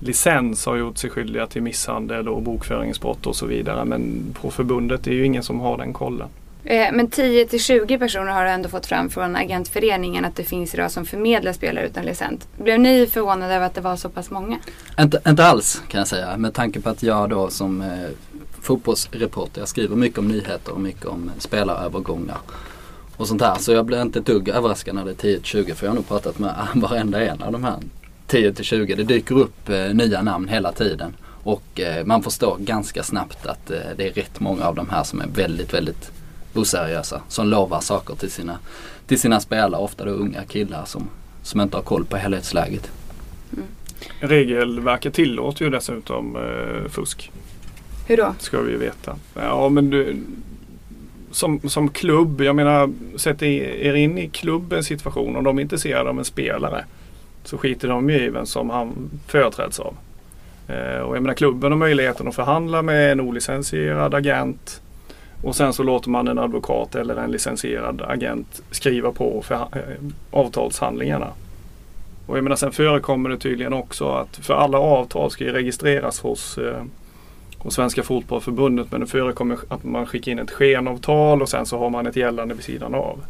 licens 0.00 0.66
har 0.66 0.76
gjort 0.76 0.98
sig 0.98 1.10
skyldiga 1.10 1.46
till 1.46 1.62
misshandel 1.62 2.28
och 2.28 2.42
bokföringsbrott 2.42 3.26
och 3.26 3.36
så 3.36 3.46
vidare. 3.46 3.84
Men 3.84 4.34
på 4.40 4.50
förbundet 4.50 5.06
är 5.06 5.12
ju 5.12 5.26
ingen 5.26 5.42
som 5.42 5.60
har 5.60 5.78
den 5.78 5.92
kollen. 5.92 6.28
Eh, 6.64 6.92
men 6.92 7.10
10 7.10 7.46
till 7.46 7.60
20 7.60 7.98
personer 7.98 8.32
har 8.32 8.44
du 8.44 8.50
ändå 8.50 8.68
fått 8.68 8.86
fram 8.86 9.10
från 9.10 9.36
agentföreningen 9.36 10.24
att 10.24 10.36
det 10.36 10.44
finns 10.44 10.74
idag 10.74 10.90
som 10.90 11.04
förmedlar 11.04 11.52
spelare 11.52 11.86
utan 11.86 12.04
licens. 12.04 12.48
Blev 12.56 12.80
ni 12.80 13.06
förvånade 13.06 13.54
över 13.54 13.66
att 13.66 13.74
det 13.74 13.80
var 13.80 13.96
så 13.96 14.08
pass 14.08 14.30
många? 14.30 14.58
Inte, 15.00 15.20
inte 15.28 15.44
alls 15.44 15.82
kan 15.88 15.98
jag 15.98 16.08
säga 16.08 16.36
med 16.36 16.54
tanke 16.54 16.80
på 16.80 16.88
att 16.88 17.02
jag 17.02 17.30
då 17.30 17.50
som 17.50 17.82
eh, 17.82 17.88
fotbollsreporter, 18.68 19.60
jag 19.60 19.68
skriver 19.68 19.96
mycket 19.96 20.18
om 20.18 20.28
nyheter 20.28 20.72
och 20.72 20.80
mycket 20.80 21.06
om 21.06 21.30
spelarövergångar 21.38 22.38
och 23.16 23.28
sånt 23.28 23.42
här. 23.42 23.58
Så 23.58 23.72
jag 23.72 23.84
blev 23.84 24.00
inte 24.00 24.18
ett 24.18 24.26
dugg 24.26 24.48
överraskad 24.48 24.94
när 24.94 25.04
det 25.04 25.24
är 25.24 25.38
10-20 25.38 25.74
för 25.74 25.86
jag 25.86 25.90
har 25.90 25.96
nog 25.96 26.08
pratat 26.08 26.38
med 26.38 26.54
varenda 26.74 27.24
en 27.24 27.42
av 27.42 27.52
de 27.52 27.64
här 27.64 27.76
10 28.26 28.52
till 28.54 28.64
20. 28.64 28.94
Det 28.94 29.04
dyker 29.04 29.38
upp 29.38 29.68
eh, 29.68 29.94
nya 29.94 30.22
namn 30.22 30.48
hela 30.48 30.72
tiden. 30.72 31.14
Och 31.42 31.80
eh, 31.80 32.04
man 32.04 32.22
förstår 32.22 32.56
ganska 32.58 33.02
snabbt 33.02 33.46
att 33.46 33.70
eh, 33.70 33.78
det 33.96 34.08
är 34.08 34.12
rätt 34.12 34.40
många 34.40 34.64
av 34.64 34.74
de 34.74 34.88
här 34.88 35.04
som 35.04 35.20
är 35.20 35.26
väldigt, 35.26 35.74
väldigt 35.74 36.10
oseriösa. 36.54 37.20
Som 37.28 37.48
lovar 37.48 37.80
saker 37.80 38.14
till 38.14 38.30
sina, 38.30 38.58
till 39.06 39.20
sina 39.20 39.40
spelare. 39.40 39.80
Ofta 39.80 40.04
då 40.04 40.10
unga 40.10 40.44
killar 40.44 40.84
som, 40.84 41.08
som 41.42 41.60
inte 41.60 41.76
har 41.76 41.84
koll 41.84 42.04
på 42.04 42.16
helhetsläget. 42.16 42.90
Mm. 43.52 43.64
Regelverket 44.20 45.14
tillåter 45.14 45.64
ju 45.64 45.70
dessutom 45.70 46.36
eh, 46.36 46.90
fusk. 46.90 47.30
Hur 48.08 48.16
då? 48.16 48.34
Ska 48.38 48.60
vi 48.60 48.76
veta. 48.76 49.16
Ja 49.34 49.68
men 49.68 49.90
du, 49.90 50.16
som, 51.30 51.60
som 51.60 51.88
klubb, 51.88 52.40
jag 52.40 52.56
menar 52.56 52.90
sätt 53.16 53.42
er 53.42 53.94
in 53.94 54.18
i 54.18 54.28
klubbens 54.28 54.86
situation. 54.86 55.36
Om 55.36 55.44
de 55.44 55.58
är 55.58 55.62
intresserade 55.62 56.10
av 56.10 56.18
en 56.18 56.24
spelare 56.24 56.84
så 57.44 57.58
skiter 57.58 57.88
de 57.88 58.10
ju 58.10 58.16
i 58.16 58.28
vem 58.30 58.46
som 58.46 58.70
han 58.70 59.10
företräds 59.26 59.80
av. 59.80 59.94
Eh, 60.68 61.00
och 61.00 61.16
jag 61.16 61.22
menar 61.22 61.34
klubben 61.34 61.72
har 61.72 61.78
möjligheten 61.78 62.28
att 62.28 62.34
förhandla 62.34 62.82
med 62.82 63.12
en 63.12 63.20
olicensierad 63.20 64.14
agent. 64.14 64.80
Och 65.42 65.56
sen 65.56 65.72
så 65.72 65.82
låter 65.82 66.10
man 66.10 66.28
en 66.28 66.38
advokat 66.38 66.94
eller 66.94 67.16
en 67.16 67.30
licensierad 67.30 68.02
agent 68.02 68.62
skriva 68.70 69.12
på 69.12 69.42
för, 69.42 69.54
eh, 69.54 70.04
avtalshandlingarna. 70.30 71.28
Och 72.26 72.36
jag 72.36 72.44
menar 72.44 72.56
sen 72.56 72.72
förekommer 72.72 73.30
det 73.30 73.38
tydligen 73.38 73.72
också 73.72 74.10
att 74.10 74.36
för 74.36 74.54
alla 74.54 74.78
avtal 74.78 75.30
ska 75.30 75.44
ju 75.44 75.52
registreras 75.52 76.20
hos, 76.20 76.58
eh, 76.58 76.82
hos 77.58 77.74
Svenska 77.74 78.02
Fotbollförbundet. 78.02 78.92
Men 78.92 79.00
det 79.00 79.06
förekommer 79.06 79.58
att 79.68 79.84
man 79.84 80.06
skickar 80.06 80.32
in 80.32 80.38
ett 80.38 80.50
skenavtal 80.50 81.42
och 81.42 81.48
sen 81.48 81.66
så 81.66 81.78
har 81.78 81.90
man 81.90 82.06
ett 82.06 82.16
gällande 82.16 82.54
vid 82.54 82.64
sidan 82.64 82.94
av. 82.94 83.20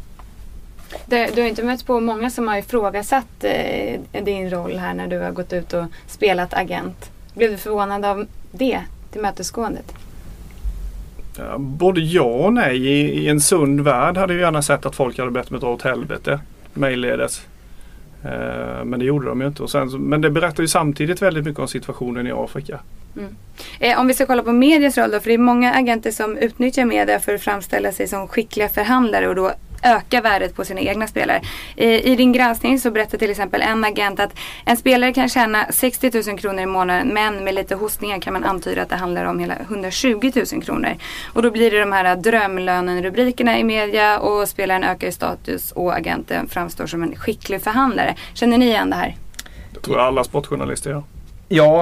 Det, 1.06 1.34
du 1.34 1.40
har 1.40 1.48
inte 1.48 1.62
mött 1.62 1.86
på 1.86 2.00
många 2.00 2.30
som 2.30 2.48
har 2.48 2.56
ifrågasatt 2.56 3.44
eh, 3.44 4.22
din 4.24 4.50
roll 4.50 4.78
här 4.78 4.94
när 4.94 5.06
du 5.06 5.18
har 5.18 5.30
gått 5.30 5.52
ut 5.52 5.72
och 5.72 5.84
spelat 6.06 6.54
agent. 6.54 7.10
Blev 7.34 7.50
du 7.50 7.56
förvånad 7.56 8.04
av 8.04 8.26
det 8.52 8.80
tillmötesgåendet? 9.12 9.94
Ja, 11.38 11.58
både 11.58 12.00
ja 12.00 12.22
och 12.22 12.52
nej. 12.52 12.76
I, 12.76 13.24
I 13.24 13.28
en 13.28 13.40
sund 13.40 13.80
värld 13.80 14.16
hade 14.16 14.32
jag 14.32 14.40
gärna 14.40 14.62
sett 14.62 14.86
att 14.86 14.96
folk 14.96 15.18
hade 15.18 15.30
bett 15.30 15.50
mig 15.50 15.60
dra 15.60 15.68
åt 15.68 15.82
helvete 15.82 16.40
mejlledes. 16.74 17.46
Eh, 18.24 18.84
men 18.84 18.98
det 18.98 19.04
gjorde 19.04 19.26
de 19.26 19.40
ju 19.40 19.46
inte. 19.46 19.62
Och 19.62 19.70
sen, 19.70 19.88
men 19.88 20.20
det 20.20 20.30
berättar 20.30 20.62
ju 20.62 20.68
samtidigt 20.68 21.22
väldigt 21.22 21.44
mycket 21.44 21.60
om 21.60 21.68
situationen 21.68 22.26
i 22.26 22.32
Afrika. 22.32 22.80
Mm. 23.16 23.36
Eh, 23.80 24.00
om 24.00 24.06
vi 24.06 24.14
ska 24.14 24.26
kolla 24.26 24.42
på 24.42 24.52
medias 24.52 24.98
roll 24.98 25.10
då, 25.10 25.20
för 25.20 25.28
det 25.28 25.34
är 25.34 25.38
många 25.38 25.72
agenter 25.72 26.10
som 26.10 26.36
utnyttjar 26.36 26.84
media 26.84 27.20
för 27.20 27.34
att 27.34 27.40
framställa 27.40 27.92
sig 27.92 28.08
som 28.08 28.28
skickliga 28.28 28.68
förhandlare 28.68 29.28
och 29.28 29.34
då 29.34 29.52
öka 29.82 30.20
värdet 30.20 30.56
på 30.56 30.64
sina 30.64 30.80
egna 30.80 31.06
spelare. 31.06 31.42
I, 31.76 32.12
I 32.12 32.16
din 32.16 32.32
granskning 32.32 32.78
så 32.78 32.90
berättar 32.90 33.18
till 33.18 33.30
exempel 33.30 33.62
en 33.62 33.84
agent 33.84 34.20
att 34.20 34.38
en 34.64 34.76
spelare 34.76 35.12
kan 35.12 35.28
tjäna 35.28 35.66
60 35.70 36.30
000 36.30 36.38
kronor 36.38 36.60
i 36.60 36.66
månaden 36.66 37.08
men 37.08 37.44
med 37.44 37.54
lite 37.54 37.74
hostningar 37.74 38.20
kan 38.20 38.32
man 38.32 38.44
antyda 38.44 38.82
att 38.82 38.88
det 38.88 38.96
handlar 38.96 39.24
om 39.24 39.38
hela 39.38 39.54
120 39.56 40.32
000 40.52 40.62
kronor. 40.62 40.96
Och 41.32 41.42
då 41.42 41.50
blir 41.50 41.70
det 41.70 41.80
de 41.80 41.92
här 41.92 42.16
drömlönen-rubrikerna 42.16 43.58
i 43.58 43.64
media 43.64 44.18
och 44.18 44.48
spelaren 44.48 44.84
ökar 44.84 45.08
i 45.08 45.12
status 45.12 45.72
och 45.72 45.96
agenten 45.96 46.48
framstår 46.48 46.86
som 46.86 47.02
en 47.02 47.16
skicklig 47.16 47.62
förhandlare. 47.62 48.14
Känner 48.34 48.58
ni 48.58 48.66
igen 48.66 48.90
det 48.90 48.96
här? 48.96 49.16
Det 49.74 49.80
tror 49.80 49.96
jag 49.96 50.06
alla 50.06 50.24
sportjournalister 50.24 50.90
gör. 50.90 50.96
Ja 50.96 51.17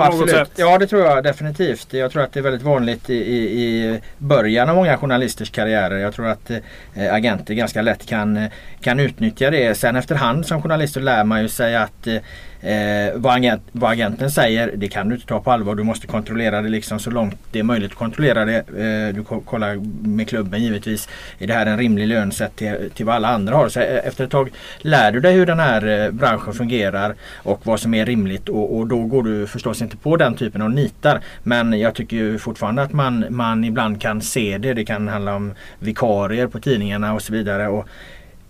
absolut. 0.02 0.50
Ja 0.56 0.78
det 0.78 0.86
tror 0.86 1.02
jag 1.02 1.24
definitivt. 1.24 1.92
Jag 1.92 2.10
tror 2.12 2.22
att 2.22 2.32
det 2.32 2.40
är 2.40 2.42
väldigt 2.42 2.62
vanligt 2.62 3.10
i, 3.10 3.14
i, 3.14 3.42
i 3.62 4.00
början 4.18 4.68
av 4.68 4.76
många 4.76 4.96
journalisters 4.96 5.50
karriärer. 5.50 5.98
Jag 5.98 6.14
tror 6.14 6.26
att 6.26 6.50
eh, 6.50 7.14
agenter 7.14 7.54
ganska 7.54 7.82
lätt 7.82 8.06
kan, 8.06 8.48
kan 8.80 9.00
utnyttja 9.00 9.50
det. 9.50 9.74
Sen 9.74 9.96
efterhand 9.96 10.46
som 10.46 10.62
journalister 10.62 11.00
lär 11.00 11.24
man 11.24 11.42
ju 11.42 11.48
sig 11.48 11.76
att 11.76 12.06
eh, 12.06 12.16
Eh, 12.60 13.12
vad, 13.14 13.34
agent, 13.34 13.62
vad, 13.72 13.90
agenten 13.90 14.30
säger 14.30 14.72
det 14.76 14.88
kan 14.88 15.08
du 15.08 15.14
inte 15.14 15.26
ta 15.26 15.40
på 15.40 15.52
allvar. 15.52 15.74
Du 15.74 15.82
måste 15.82 16.06
kontrollera 16.06 16.62
det 16.62 16.68
liksom 16.68 16.98
så 16.98 17.10
långt 17.10 17.38
det 17.52 17.58
är 17.58 17.62
möjligt 17.62 17.94
kontrollera 17.94 18.44
det. 18.44 18.56
Eh, 18.56 19.14
du 19.14 19.24
kollar 19.44 19.74
med 20.06 20.28
klubben 20.28 20.62
givetvis. 20.62 21.08
Är 21.38 21.46
det 21.46 21.52
här 21.52 21.66
en 21.66 21.78
rimlig 21.78 22.06
lön 22.06 22.32
sett 22.32 22.56
till, 22.56 22.90
till 22.94 23.06
vad 23.06 23.14
alla 23.14 23.28
andra 23.28 23.56
har? 23.56 23.68
Så 23.68 23.80
eh, 23.80 24.06
efter 24.06 24.24
ett 24.24 24.30
tag 24.30 24.50
lär 24.78 25.12
du 25.12 25.20
dig 25.20 25.32
hur 25.32 25.46
den 25.46 25.58
här 25.58 25.86
eh, 25.86 26.10
branschen 26.10 26.54
fungerar 26.54 27.14
och 27.34 27.60
vad 27.66 27.80
som 27.80 27.94
är 27.94 28.06
rimligt 28.06 28.48
och, 28.48 28.76
och, 28.76 28.86
då 28.86 29.04
går 29.04 29.22
du 29.22 29.46
förstås 29.56 29.82
inte 29.82 29.96
på 29.96 30.16
den 30.16 30.34
typen 30.34 30.62
av 30.62 30.70
nitar. 30.70 31.20
Men 31.42 31.80
jag 31.80 31.94
tycker 31.94 32.16
ju 32.16 32.38
fortfarande 32.38 32.82
att 32.82 32.92
man, 32.92 33.26
man 33.30 33.64
ibland 33.64 34.00
kan 34.00 34.20
se 34.22 34.58
det. 34.58 34.74
Det 34.74 34.84
kan 34.84 35.08
handla 35.08 35.34
om 35.34 35.54
vikarier 35.78 36.46
på 36.46 36.60
tidningarna 36.60 37.14
och 37.14 37.22
så 37.22 37.32
vidare. 37.32 37.68
Och 37.68 37.88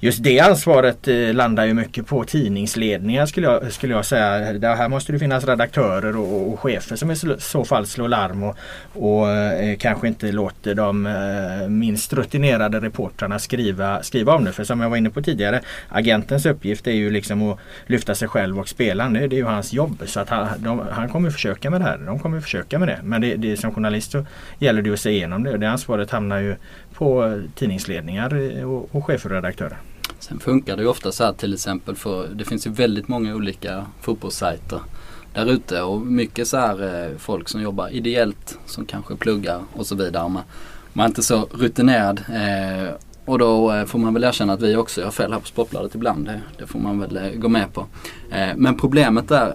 Just 0.00 0.22
det 0.22 0.40
ansvaret 0.40 1.08
eh, 1.08 1.34
landar 1.34 1.64
ju 1.64 1.74
mycket 1.74 2.06
på 2.06 2.24
tidningsledningar 2.24 3.26
skulle 3.26 3.46
jag, 3.46 3.72
skulle 3.72 3.94
jag 3.94 4.06
säga. 4.06 4.52
Det 4.52 4.68
här 4.68 4.88
måste 4.88 5.12
det 5.12 5.18
finnas 5.18 5.44
redaktörer 5.44 6.16
och, 6.16 6.52
och 6.52 6.60
chefer 6.60 6.96
som 6.96 7.10
i 7.10 7.16
så 7.38 7.64
fall 7.64 7.86
slår 7.86 8.08
larm 8.08 8.42
och, 8.42 8.56
och 8.92 9.30
eh, 9.30 9.76
kanske 9.76 10.08
inte 10.08 10.32
låter 10.32 10.74
de 10.74 11.06
eh, 11.06 11.68
minst 11.68 12.12
rutinerade 12.12 12.80
reportrarna 12.80 13.38
skriva, 13.38 14.02
skriva 14.02 14.34
om 14.34 14.44
det. 14.44 14.52
För 14.52 14.64
som 14.64 14.80
jag 14.80 14.90
var 14.90 14.96
inne 14.96 15.10
på 15.10 15.22
tidigare, 15.22 15.60
agentens 15.88 16.46
uppgift 16.46 16.86
är 16.86 16.92
ju 16.92 17.10
liksom 17.10 17.50
att 17.50 17.58
lyfta 17.86 18.14
sig 18.14 18.28
själv 18.28 18.58
och 18.58 18.68
spela. 18.68 19.08
Det, 19.08 19.26
det 19.26 19.36
är 19.36 19.38
ju 19.38 19.44
hans 19.44 19.72
jobb. 19.72 20.02
Så 20.06 20.20
att 20.20 20.28
han, 20.28 20.48
de, 20.58 20.82
han 20.90 21.08
kommer 21.08 21.30
försöka 21.30 21.70
med 21.70 21.80
det 21.80 21.84
här. 21.84 21.98
De 21.98 22.18
kommer 22.18 22.40
försöka 22.40 22.78
med 22.78 22.88
det. 22.88 22.98
Men 23.02 23.20
det, 23.20 23.34
det, 23.34 23.56
som 23.56 23.74
journalist 23.74 24.12
så 24.12 24.26
gäller 24.58 24.82
det 24.82 24.92
att 24.92 25.00
se 25.00 25.10
igenom 25.10 25.42
det. 25.42 25.58
Det 25.58 25.70
ansvaret 25.70 26.10
hamnar 26.10 26.38
ju 26.38 26.56
på 26.96 27.42
tidningsledningar 27.54 28.64
och, 28.64 28.88
och 28.94 29.04
chefer 29.04 29.30
och 29.30 29.34
redaktörer. 29.34 29.78
Sen 30.18 30.38
funkar 30.38 30.76
det 30.76 30.82
ju 30.82 30.88
ofta 30.88 31.12
så 31.12 31.24
här 31.24 31.32
till 31.32 31.54
exempel 31.54 31.96
för 31.96 32.28
det 32.28 32.44
finns 32.44 32.66
ju 32.66 32.70
väldigt 32.70 33.08
många 33.08 33.34
olika 33.34 33.86
fotbollssajter 34.00 34.80
där 35.34 35.46
ute 35.46 35.82
och 35.82 36.00
mycket 36.00 36.48
så 36.48 36.56
här 36.56 37.04
eh, 37.04 37.18
folk 37.18 37.48
som 37.48 37.62
jobbar 37.62 37.88
ideellt 37.88 38.58
som 38.66 38.86
kanske 38.86 39.16
pluggar 39.16 39.60
och 39.72 39.86
så 39.86 39.94
vidare. 39.94 40.28
Man, 40.28 40.42
man 40.92 41.04
är 41.04 41.08
inte 41.08 41.22
så 41.22 41.48
rutinerad 41.52 42.22
eh, 42.28 42.94
och 43.24 43.38
då 43.38 43.72
eh, 43.72 43.84
får 43.84 43.98
man 43.98 44.14
väl 44.14 44.24
erkänna 44.24 44.52
att 44.52 44.62
vi 44.62 44.76
också 44.76 45.00
gör 45.00 45.10
fel 45.10 45.32
här 45.32 45.40
på 45.40 45.46
Sportbladet 45.46 45.94
ibland. 45.94 46.24
Det, 46.24 46.40
det 46.58 46.66
får 46.66 46.78
man 46.78 47.00
väl 47.00 47.16
eh, 47.16 47.30
gå 47.30 47.48
med 47.48 47.72
på. 47.72 47.86
Eh, 48.30 48.48
men 48.56 48.78
problemet 48.78 49.28
där 49.28 49.54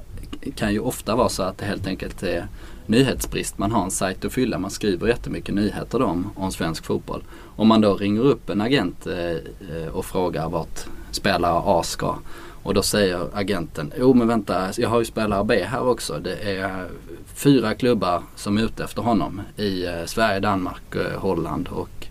kan 0.55 0.73
ju 0.73 0.79
ofta 0.79 1.15
vara 1.15 1.29
så 1.29 1.43
att 1.43 1.57
det 1.57 1.65
helt 1.65 1.87
enkelt 1.87 2.23
är 2.23 2.47
nyhetsbrist. 2.85 3.57
Man 3.57 3.71
har 3.71 3.83
en 3.83 3.91
sajt 3.91 4.25
att 4.25 4.33
fylla. 4.33 4.57
Man 4.57 4.71
skriver 4.71 5.07
jättemycket 5.07 5.55
nyheter 5.55 6.01
om, 6.01 6.31
om 6.35 6.51
svensk 6.51 6.85
fotboll. 6.85 7.23
Om 7.55 7.67
man 7.67 7.81
då 7.81 7.95
ringer 7.95 8.21
upp 8.21 8.49
en 8.49 8.61
agent 8.61 9.07
eh, 9.07 9.29
eh 9.29 9.87
och 9.93 10.05
frågar 10.05 10.49
vart 10.49 10.85
spelare 11.11 11.61
A 11.65 11.83
ska. 11.83 12.15
Och 12.63 12.73
då 12.73 12.81
säger 12.81 13.27
agenten, 13.33 13.93
jo 13.99 14.13
men 14.13 14.27
vänta, 14.27 14.69
jag 14.77 14.89
har 14.89 14.99
ju 14.99 15.05
spelare 15.05 15.43
B 15.43 15.63
här 15.63 15.87
också. 15.87 16.19
Det 16.19 16.35
är 16.35 16.87
fyra 17.35 17.73
klubbar 17.73 18.23
som 18.35 18.57
är 18.57 18.61
ute 18.61 18.83
efter 18.83 19.01
honom 19.01 19.41
i 19.57 19.85
eh, 19.85 20.05
Sverige, 20.05 20.39
Danmark, 20.39 20.95
eh, 20.95 21.19
Holland 21.19 21.67
och 21.67 22.07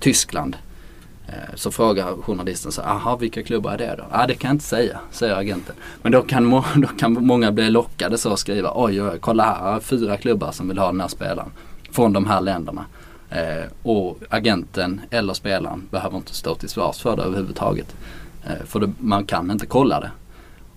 Tyskland. 0.00 0.56
Eh, 1.26 1.54
så 1.54 1.70
frågar 1.70 2.16
journalisten 2.22 2.72
så 2.72 2.82
aha 2.82 3.16
vilka 3.16 3.42
klubbar 3.42 3.72
är 3.72 3.78
det 3.78 3.94
då? 3.98 4.04
Ja 4.12 4.26
det 4.26 4.34
kan 4.34 4.48
jag 4.48 4.54
inte 4.54 4.64
säga, 4.64 5.00
säger 5.10 5.34
agenten. 5.34 5.74
Men 6.02 6.12
då 6.12 6.22
kan, 6.22 6.44
må, 6.44 6.64
då 6.76 6.88
kan 6.88 7.12
många 7.12 7.52
bli 7.52 7.70
lockade 7.70 8.18
så 8.18 8.32
att 8.32 8.38
skriva 8.38 8.72
oj, 8.74 9.02
oj 9.02 9.18
kolla 9.20 9.44
här, 9.44 9.72
här 9.72 9.80
fyra 9.80 10.16
klubbar 10.16 10.52
som 10.52 10.68
vill 10.68 10.78
ha 10.78 10.86
den 10.86 11.00
här 11.00 11.08
spelaren. 11.08 11.52
Från 11.90 12.12
de 12.12 12.26
här 12.26 12.40
länderna. 12.40 12.86
Eh, 13.30 13.64
och 13.82 14.18
agenten 14.28 15.00
eller 15.10 15.34
spelaren 15.34 15.88
behöver 15.90 16.16
inte 16.16 16.34
stå 16.34 16.54
till 16.54 16.68
svars 16.68 17.00
för 17.00 17.16
det 17.16 17.22
överhuvudtaget. 17.22 17.94
Eh, 18.44 18.66
för 18.66 18.80
det, 18.80 18.92
man 18.98 19.26
kan 19.26 19.50
inte 19.50 19.66
kolla 19.66 20.00
det. 20.00 20.10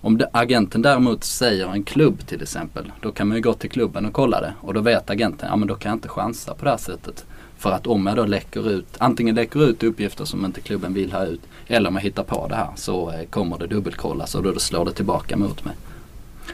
Om 0.00 0.18
det, 0.18 0.30
agenten 0.32 0.82
däremot 0.82 1.24
säger 1.24 1.68
en 1.68 1.84
klubb 1.84 2.26
till 2.26 2.42
exempel, 2.42 2.92
då 3.00 3.12
kan 3.12 3.28
man 3.28 3.36
ju 3.36 3.42
gå 3.42 3.52
till 3.52 3.70
klubben 3.70 4.06
och 4.06 4.12
kolla 4.12 4.40
det. 4.40 4.54
Och 4.60 4.74
då 4.74 4.80
vet 4.80 5.10
agenten, 5.10 5.48
ja 5.48 5.56
men 5.56 5.68
då 5.68 5.74
kan 5.74 5.90
jag 5.90 5.96
inte 5.96 6.08
chansa 6.08 6.54
på 6.54 6.64
det 6.64 6.70
här 6.70 6.78
sättet. 6.78 7.26
För 7.58 7.72
att 7.72 7.86
om 7.86 8.06
jag 8.06 8.16
då 8.16 8.24
läcker 8.24 8.70
ut, 8.70 8.86
antingen 8.98 9.34
läcker 9.34 9.64
ut 9.68 9.82
uppgifter 9.82 10.24
som 10.24 10.44
inte 10.44 10.60
klubben 10.60 10.94
vill 10.94 11.12
ha 11.12 11.24
ut 11.24 11.40
eller 11.66 11.88
om 11.88 11.94
jag 11.94 12.02
hittar 12.02 12.22
på 12.22 12.48
det 12.48 12.54
här 12.54 12.68
så 12.76 13.10
eh, 13.10 13.26
kommer 13.30 13.58
det 13.58 13.66
dubbelkollas 13.66 14.34
och 14.34 14.42
då 14.42 14.58
slår 14.58 14.84
det 14.84 14.92
tillbaka 14.92 15.36
mot 15.36 15.64
mig. 15.64 15.74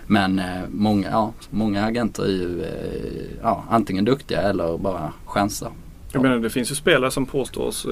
Men 0.06 0.38
eh, 0.38 0.62
många, 0.70 1.10
ja, 1.10 1.32
många 1.50 1.84
agenter 1.84 2.22
är 2.22 2.28
ju 2.28 2.62
eh, 2.62 3.38
ja, 3.42 3.64
antingen 3.70 4.04
duktiga 4.04 4.42
eller 4.42 4.78
bara 4.78 5.12
chansar. 5.26 5.72
Jag 6.12 6.22
menar 6.22 6.38
det 6.38 6.50
finns 6.50 6.70
ju 6.70 6.74
spelare 6.74 7.10
som 7.10 7.26
påstås 7.26 7.86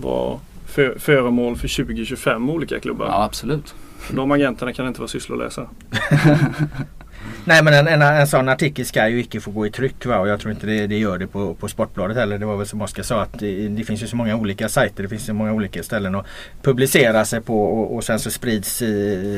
vara 0.00 0.38
för, 0.66 0.98
föremål 0.98 1.56
för 1.56 1.68
20-25 1.68 2.50
olika 2.50 2.80
klubbar. 2.80 3.06
Ja 3.06 3.24
absolut. 3.24 3.74
De 4.10 4.30
agenterna 4.30 4.72
kan 4.72 4.88
inte 4.88 5.00
vara 5.00 5.08
sysslolösa. 5.08 5.66
Nej 7.44 7.62
men 7.62 7.74
en, 7.74 7.88
en, 7.88 8.02
en 8.02 8.26
sån 8.26 8.48
artikel 8.48 8.86
ska 8.86 9.08
ju 9.08 9.20
icke 9.20 9.40
få 9.40 9.50
gå 9.50 9.66
i 9.66 9.70
tryck 9.70 10.06
va? 10.06 10.18
och 10.18 10.28
jag 10.28 10.40
tror 10.40 10.52
inte 10.52 10.66
det, 10.66 10.86
det 10.86 10.98
gör 10.98 11.18
det 11.18 11.26
på, 11.26 11.54
på 11.54 11.68
Sportbladet 11.68 12.16
heller. 12.16 12.38
Det 12.38 12.46
var 12.46 12.56
väl 12.56 12.66
som 12.66 12.82
Oskar 12.82 13.02
sa 13.02 13.22
att 13.22 13.38
det, 13.38 13.68
det, 13.68 13.84
finns 13.84 14.02
ju 14.02 14.06
så 14.06 14.16
många 14.16 14.36
olika 14.36 14.68
sajter, 14.68 15.02
det 15.02 15.08
finns 15.08 15.26
så 15.26 15.34
många 15.34 15.52
olika 15.52 15.82
ställen 15.82 16.14
att 16.14 16.26
publicera 16.62 17.24
sig 17.24 17.40
på 17.40 17.64
och, 17.64 17.94
och 17.94 18.04
sen 18.04 18.20
så 18.20 18.30
sprids 18.30 18.82
eh, 18.82 18.88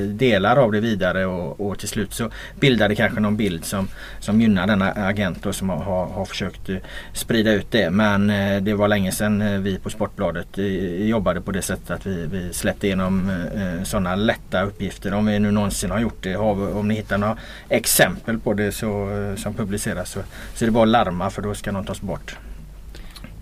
delar 0.08 0.56
av 0.56 0.72
det 0.72 0.80
vidare 0.80 1.26
och, 1.26 1.60
och, 1.60 1.78
till 1.78 1.88
slut 1.88 2.12
så 2.12 2.30
bildar 2.60 2.88
det 2.88 2.94
kanske 2.94 3.20
någon 3.20 3.36
bild 3.36 3.64
som, 3.64 3.88
som 4.20 4.40
gynnar 4.40 4.66
denna 4.66 4.92
agent 4.92 5.46
och 5.46 5.54
som 5.54 5.68
har, 5.68 6.06
har 6.06 6.24
försökt 6.24 6.68
eh, 6.68 6.76
sprida 7.12 7.52
ut 7.52 7.70
det. 7.70 7.90
Men 7.90 8.30
eh, 8.30 8.62
det 8.62 8.74
var 8.74 8.88
länge 8.88 9.12
sedan 9.12 9.62
vi 9.62 9.78
på 9.78 9.90
Sportbladet 9.90 10.48
jobbade 10.98 11.40
på 11.40 11.50
det 11.50 11.62
sättet 11.62 11.90
att 11.90 12.06
vi, 12.06 12.26
vi 12.26 12.52
släppte 12.52 12.86
igenom 12.86 13.32
sådana 13.84 14.14
lätta 14.14 14.62
uppgifter. 14.62 15.14
Om 15.14 15.26
vi 15.26 15.38
nu 15.38 15.50
någonsin 15.50 15.90
har 15.90 16.00
gjort 16.00 16.22
det. 16.22 16.36
Om 16.36 16.88
ni 16.88 16.94
hittar 16.94 17.18
några 17.18 17.36
exempel 17.92 18.38
på 18.38 18.54
det 18.54 18.72
så, 18.72 19.08
som 19.36 19.54
publiceras 19.54 20.10
så, 20.10 20.20
så 20.54 20.64
är 20.64 20.66
det 20.66 20.72
bara 20.72 20.82
att 20.82 20.88
larma 20.88 21.30
för 21.30 21.42
då 21.42 21.54
ska 21.54 21.72
någon 21.72 21.84
tas 21.84 22.00
bort. 22.00 22.36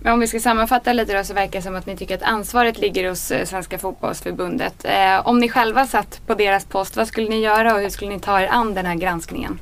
Men 0.03 0.13
om 0.13 0.19
vi 0.19 0.27
ska 0.27 0.39
sammanfatta 0.39 0.93
lite 0.93 1.17
då 1.17 1.23
så 1.23 1.33
verkar 1.33 1.59
det 1.59 1.63
som 1.63 1.75
att 1.75 1.85
ni 1.85 1.97
tycker 1.97 2.15
att 2.15 2.23
ansvaret 2.23 2.77
ligger 2.77 3.09
hos 3.09 3.31
eh, 3.31 3.45
Svenska 3.45 3.77
fotbollsförbundet. 3.77 4.85
Eh, 4.85 5.27
om 5.27 5.39
ni 5.39 5.49
själva 5.49 5.87
satt 5.87 6.21
på 6.27 6.33
deras 6.33 6.65
post, 6.65 6.97
vad 6.97 7.07
skulle 7.07 7.29
ni 7.29 7.39
göra 7.39 7.75
och 7.75 7.81
hur 7.81 7.89
skulle 7.89 8.11
ni 8.11 8.19
ta 8.19 8.41
er 8.41 8.47
an 8.51 8.73
den 8.73 8.85
här 8.85 8.95
granskningen? 8.95 9.59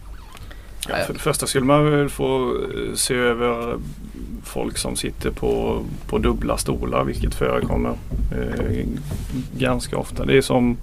Ja, 0.88 0.96
för 1.06 1.14
det 1.14 1.20
första 1.20 1.48
skulle 1.48 1.66
man 1.66 1.92
väl 1.92 2.10
få 2.10 2.56
eh, 2.74 2.96
se 2.96 3.14
över 3.14 3.78
folk 4.44 4.78
som 4.78 4.96
sitter 4.96 5.32
på, 5.32 5.84
på 6.08 6.18
dubbla 6.18 6.58
stolar 6.58 7.04
vilket 7.04 7.36
förekommer 7.36 7.94
eh, 8.32 8.86
ganska 9.58 9.98
ofta. 9.98 10.26
Det 10.26 10.38
är 10.38 10.42
som 10.42 10.78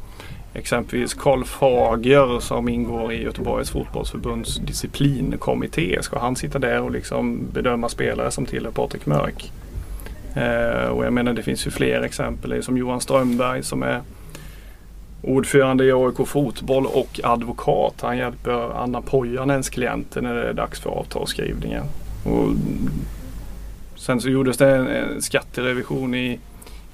exempelvis 0.58 1.14
Karl 1.14 1.44
Fager 1.44 2.40
som 2.40 2.68
ingår 2.68 3.12
i 3.12 3.22
Göteborgs 3.22 3.70
fotbollsförbunds 3.70 4.56
disciplinkommitté. 4.56 6.02
Ska 6.02 6.18
han 6.18 6.36
sitta 6.36 6.58
där 6.58 6.82
och 6.82 6.90
liksom 6.90 7.40
bedöma 7.52 7.88
spelare 7.88 8.30
som 8.30 8.46
tillhör 8.46 8.72
Patrik 8.72 9.06
Mörk? 9.06 9.52
Eh, 10.34 10.88
och 10.88 11.04
jag 11.04 11.12
menar 11.12 11.32
det 11.32 11.42
finns 11.42 11.66
ju 11.66 11.70
fler 11.70 12.02
exempel. 12.02 12.62
Som 12.62 12.78
Johan 12.78 13.00
Strömberg 13.00 13.62
som 13.62 13.82
är 13.82 14.00
ordförande 15.22 15.84
i 15.84 15.92
AIK 15.92 16.28
Fotboll 16.28 16.86
och 16.86 17.20
advokat. 17.22 17.94
Han 18.00 18.18
hjälper 18.18 18.82
Anna 18.82 19.02
Pojanens 19.02 19.68
klienter 19.68 20.22
när 20.22 20.34
det 20.34 20.48
är 20.48 20.52
dags 20.52 20.80
för 20.80 20.90
avtalsskrivningen. 20.90 21.84
Och 22.24 22.48
sen 23.96 24.20
så 24.20 24.28
gjordes 24.28 24.56
det 24.56 24.76
en, 24.76 24.88
en 24.88 25.22
skatterevision 25.22 26.14
i, 26.14 26.38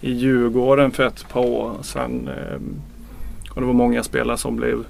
i 0.01 0.13
Djurgården 0.13 0.91
för 0.91 1.07
ett 1.07 1.29
par 1.29 1.47
år 1.47 1.73
sedan. 1.83 2.29
Eh, 2.29 2.61
och 3.55 3.61
det 3.61 3.67
var 3.67 3.75
många 3.75 4.03
spelare 4.03 4.37
som 4.37 4.57
blev 4.57 4.85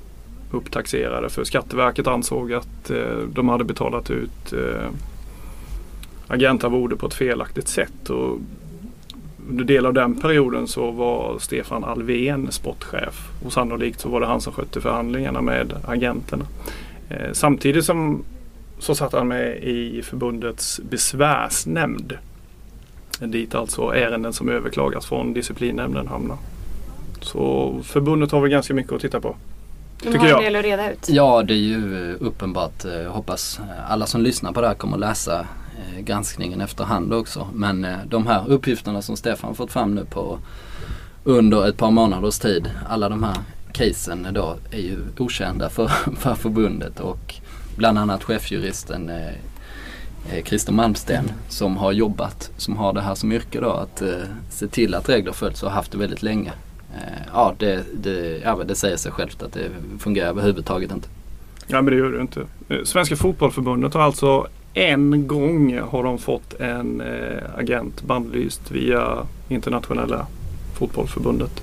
upptaxerade 0.51 1.29
för 1.29 1.45
Skatteverket 1.45 2.07
ansåg 2.07 2.53
att 2.53 2.91
eh, 2.91 3.19
de 3.33 3.49
hade 3.49 3.65
betalat 3.65 4.11
ut 4.11 4.53
eh, 4.53 4.89
agentarvode 6.27 6.97
på 6.97 7.07
ett 7.07 7.15
felaktigt 7.15 7.69
sätt. 7.69 8.11
Och 8.11 8.39
under 9.49 9.65
del 9.65 9.87
av 9.87 9.95
den 9.95 10.21
perioden 10.21 10.67
så 10.67 10.91
var 10.91 11.39
Stefan 11.39 11.85
Alvén 11.85 12.53
sportchef 12.53 13.29
och 13.45 13.53
sannolikt 13.53 14.01
så 14.01 14.09
var 14.09 14.21
det 14.21 14.27
han 14.27 14.41
som 14.41 14.53
skötte 14.53 14.81
förhandlingarna 14.81 15.43
med 15.43 15.73
agenterna. 15.85 16.45
Eh, 17.09 17.33
samtidigt 17.33 17.85
som 17.85 18.23
så 18.79 18.95
satt 18.95 19.13
han 19.13 19.29
med 19.29 19.57
i 19.63 20.03
förbundets 20.03 20.81
besvärsnämnd. 20.91 22.19
Dit 23.19 23.55
alltså 23.55 23.95
ärenden 23.95 24.33
som 24.33 24.49
överklagas 24.49 25.07
från 25.07 25.33
disciplinnämnden 25.33 26.09
hamnar. 26.09 26.37
Så 27.25 27.75
förbundet 27.85 28.33
har 28.33 28.41
väl 28.41 28.51
ganska 28.51 28.75
mycket 28.75 28.93
att 28.93 29.01
titta 29.01 29.21
på. 29.21 29.37
De 30.03 30.19
har 30.19 30.29
en 30.29 30.43
del 30.43 30.57
att 30.57 30.65
reda 30.65 30.93
ut. 30.93 31.09
Ja 31.09 31.43
det 31.43 31.55
är 31.55 31.57
ju 31.57 32.15
uppenbart. 32.21 32.85
Jag 32.85 33.11
hoppas 33.11 33.61
alla 33.89 34.07
som 34.07 34.23
lyssnar 34.23 34.53
på 34.53 34.61
det 34.61 34.67
här 34.67 34.75
kommer 34.75 34.97
att 34.97 35.01
läsa 35.01 35.41
eh, 35.41 36.01
granskningen 36.01 36.61
efterhand 36.61 37.13
också. 37.13 37.49
Men 37.53 37.85
eh, 37.85 37.97
de 38.07 38.27
här 38.27 38.45
uppgifterna 38.49 39.03
som 39.03 39.17
Stefan 39.17 39.55
fått 39.55 39.73
fram 39.73 39.95
nu 39.95 40.05
på 40.05 40.39
under 41.25 41.69
ett 41.69 41.77
par 41.77 41.91
månaders 41.91 42.39
tid. 42.39 42.71
Alla 42.89 43.09
de 43.09 43.23
här 43.23 43.37
casen 43.73 44.29
då 44.33 44.57
är 44.71 44.81
ju 44.81 44.99
okända 45.19 45.69
för, 45.69 45.87
för 46.17 46.35
förbundet 46.35 47.01
och 47.01 47.35
bland 47.77 47.99
annat 47.99 48.25
chefjuristen 48.25 49.11
eh, 49.11 50.45
Christer 50.45 50.73
Malmsten 50.73 51.33
som 51.49 51.77
har 51.77 51.93
jobbat, 51.93 52.51
som 52.57 52.77
har 52.77 52.93
det 52.93 53.01
här 53.01 53.15
som 53.15 53.33
yrke 53.33 53.61
då 53.61 53.71
att 53.71 54.03
se 54.51 54.69
till 54.69 54.95
att 54.95 55.09
regler 55.09 55.33
följs 55.33 55.63
och 55.63 55.69
har 55.69 55.77
haft 55.77 55.93
det 55.93 55.99
väldigt 55.99 56.23
länge. 56.23 56.53
Eh, 56.95 57.23
ja, 57.33 57.55
det, 57.59 57.85
det, 57.95 58.39
ja, 58.45 58.57
det 58.65 58.75
säger 58.75 58.97
sig 58.97 59.13
självt 59.13 59.43
att 59.43 59.53
det 59.53 59.69
fungerar 59.99 60.29
överhuvudtaget 60.29 60.93
inte. 60.93 61.09
Ja, 61.67 61.83
men 61.83 61.93
det 61.93 61.97
gör 61.97 62.13
det 62.13 62.21
inte. 62.21 62.41
Eh, 62.69 62.83
Svenska 62.85 63.17
fotbollförbundet 63.17 63.95
har 63.95 64.03
alltså 64.03 64.47
en 64.75 65.27
gång 65.27 65.79
har 65.79 66.03
de 66.03 66.19
fått 66.19 66.61
en 66.61 67.01
eh, 67.01 67.59
agent 67.59 68.03
bandlyst 68.03 68.71
via 68.71 69.27
internationella 69.49 70.27
fotbollförbundet. 70.79 71.63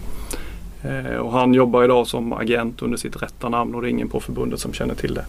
Eh, 0.83 1.15
och 1.15 1.31
han 1.31 1.53
jobbar 1.53 1.83
idag 1.83 2.07
som 2.07 2.33
agent 2.33 2.81
under 2.81 2.97
sitt 2.97 3.21
rätta 3.21 3.49
namn 3.49 3.75
och 3.75 3.81
det 3.81 3.87
är 3.87 3.89
ingen 3.89 4.09
på 4.09 4.19
förbundet 4.19 4.59
som 4.59 4.73
känner 4.73 4.95
till 4.95 5.13
det. 5.13 5.25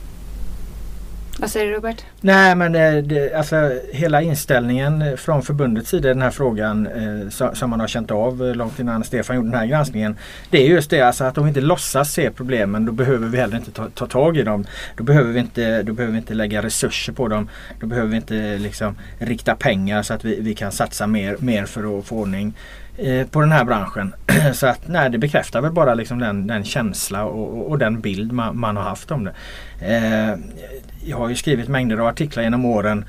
Vad 1.41 1.51
säger 1.51 1.67
du 1.67 1.73
Robert? 1.73 2.05
Nej 2.21 2.55
men 2.55 2.75
eh, 2.75 2.97
det, 3.03 3.35
alltså 3.35 3.81
hela 3.93 4.23
inställningen 4.23 5.17
från 5.17 5.43
förbundets 5.43 5.91
sida 5.91 6.11
i 6.11 6.13
den 6.13 6.23
här 6.23 6.31
frågan 6.31 6.87
eh, 6.87 7.53
som 7.55 7.71
man 7.71 7.81
har 7.81 7.87
känt 7.87 8.11
av 8.11 8.55
långt 8.55 8.81
innan 8.81 9.05
Stefan 9.05 9.37
gjorde 9.37 9.49
den 9.49 9.59
här 9.59 9.67
granskningen. 9.67 10.17
Det 10.51 10.59
är 10.59 10.69
just 10.69 10.91
det 10.91 11.01
alltså 11.01 11.25
att 11.25 11.39
om 11.39 11.45
vi 11.45 11.49
inte 11.49 11.61
låtsas 11.61 12.13
se 12.13 12.31
problemen 12.31 12.87
då 12.87 12.93
behöver 12.93 13.29
vi 13.29 13.39
heller 13.39 13.57
inte 13.57 13.71
ta, 13.71 13.89
ta 13.95 14.07
tag 14.07 14.37
i 14.37 14.43
dem. 14.43 14.65
Då 14.97 15.05
behöver, 15.05 15.33
vi 15.33 15.41
inte, 15.41 15.83
då 15.83 15.93
behöver 15.93 16.13
vi 16.13 16.19
inte 16.19 16.35
lägga 16.35 16.63
resurser 16.63 17.13
på 17.13 17.29
dem. 17.29 17.49
Då 17.81 17.87
behöver 17.87 18.09
vi 18.09 18.17
inte 18.17 18.59
liksom 18.59 18.97
rikta 19.19 19.55
pengar 19.55 20.03
så 20.03 20.15
att 20.15 20.25
vi, 20.25 20.41
vi 20.41 20.55
kan 20.55 20.73
satsa 20.73 21.07
mer, 21.07 21.37
mer 21.39 21.65
för 21.67 21.99
att 21.99 22.07
få 22.07 22.17
ordning 22.17 22.55
eh, 23.01 23.27
på 23.27 23.41
den 23.41 23.53
här 23.53 23.65
branschen. 23.65 24.15
så 24.55 24.67
att 24.67 24.89
nej, 24.89 25.11
det 25.11 25.19
bekräftar 25.19 25.61
väl 25.61 25.73
bara 25.73 25.95
liksom 25.95 26.19
den, 26.19 26.47
den 26.47 26.65
känsla 26.65 27.25
och, 27.25 27.59
och, 27.59 27.71
och 27.71 27.79
den 27.79 28.01
bild 28.01 28.33
man, 28.33 28.59
man, 28.59 28.77
har 28.77 28.85
haft 28.85 29.11
om 29.11 29.25
det. 29.25 29.33
Eh, 29.81 30.35
jag 31.05 31.17
har 31.17 31.29
ju 31.29 31.35
skrivit 31.35 31.69
mängder 31.69 31.97
av 31.97 32.07
artiklar 32.07 32.43
genom 32.43 32.65
åren 32.65 33.05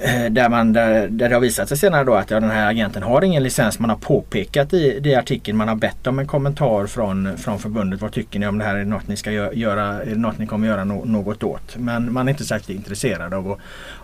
eh, 0.00 0.24
där, 0.30 0.48
man, 0.48 0.72
där, 0.72 1.08
där 1.08 1.28
det 1.28 1.34
har 1.34 1.40
visat 1.40 1.68
sig 1.68 1.78
senare 1.78 2.04
då 2.04 2.14
att 2.14 2.30
ja, 2.30 2.40
den 2.40 2.50
här 2.50 2.70
agenten 2.70 3.02
har 3.02 3.24
ingen 3.24 3.42
licens. 3.42 3.78
Man 3.78 3.90
har 3.90 3.96
påpekat 3.96 4.72
i, 4.72 5.00
i 5.04 5.14
artikeln, 5.14 5.58
man 5.58 5.68
har 5.68 5.76
bett 5.76 6.06
om 6.06 6.18
en 6.18 6.26
kommentar 6.26 6.86
från, 6.86 7.38
från 7.38 7.58
förbundet. 7.58 8.00
Vad 8.00 8.12
tycker 8.12 8.38
ni 8.38 8.46
om 8.46 8.58
det 8.58 8.64
här? 8.64 8.74
Är 8.74 8.78
det 8.78 8.84
något 8.84 9.08
ni 9.08 9.16
ska 9.16 9.30
göra? 9.52 10.02
Är 10.02 10.10
det 10.10 10.16
något 10.16 10.38
ni 10.38 10.46
kommer 10.46 10.66
göra 10.68 10.84
no, 10.84 11.04
något 11.04 11.42
åt? 11.42 11.76
Men 11.76 12.12
man 12.12 12.28
är 12.28 12.32
inte 12.32 12.44
särskilt 12.44 12.78
intresserad 12.78 13.34
av 13.34 13.52
att, 13.52 13.58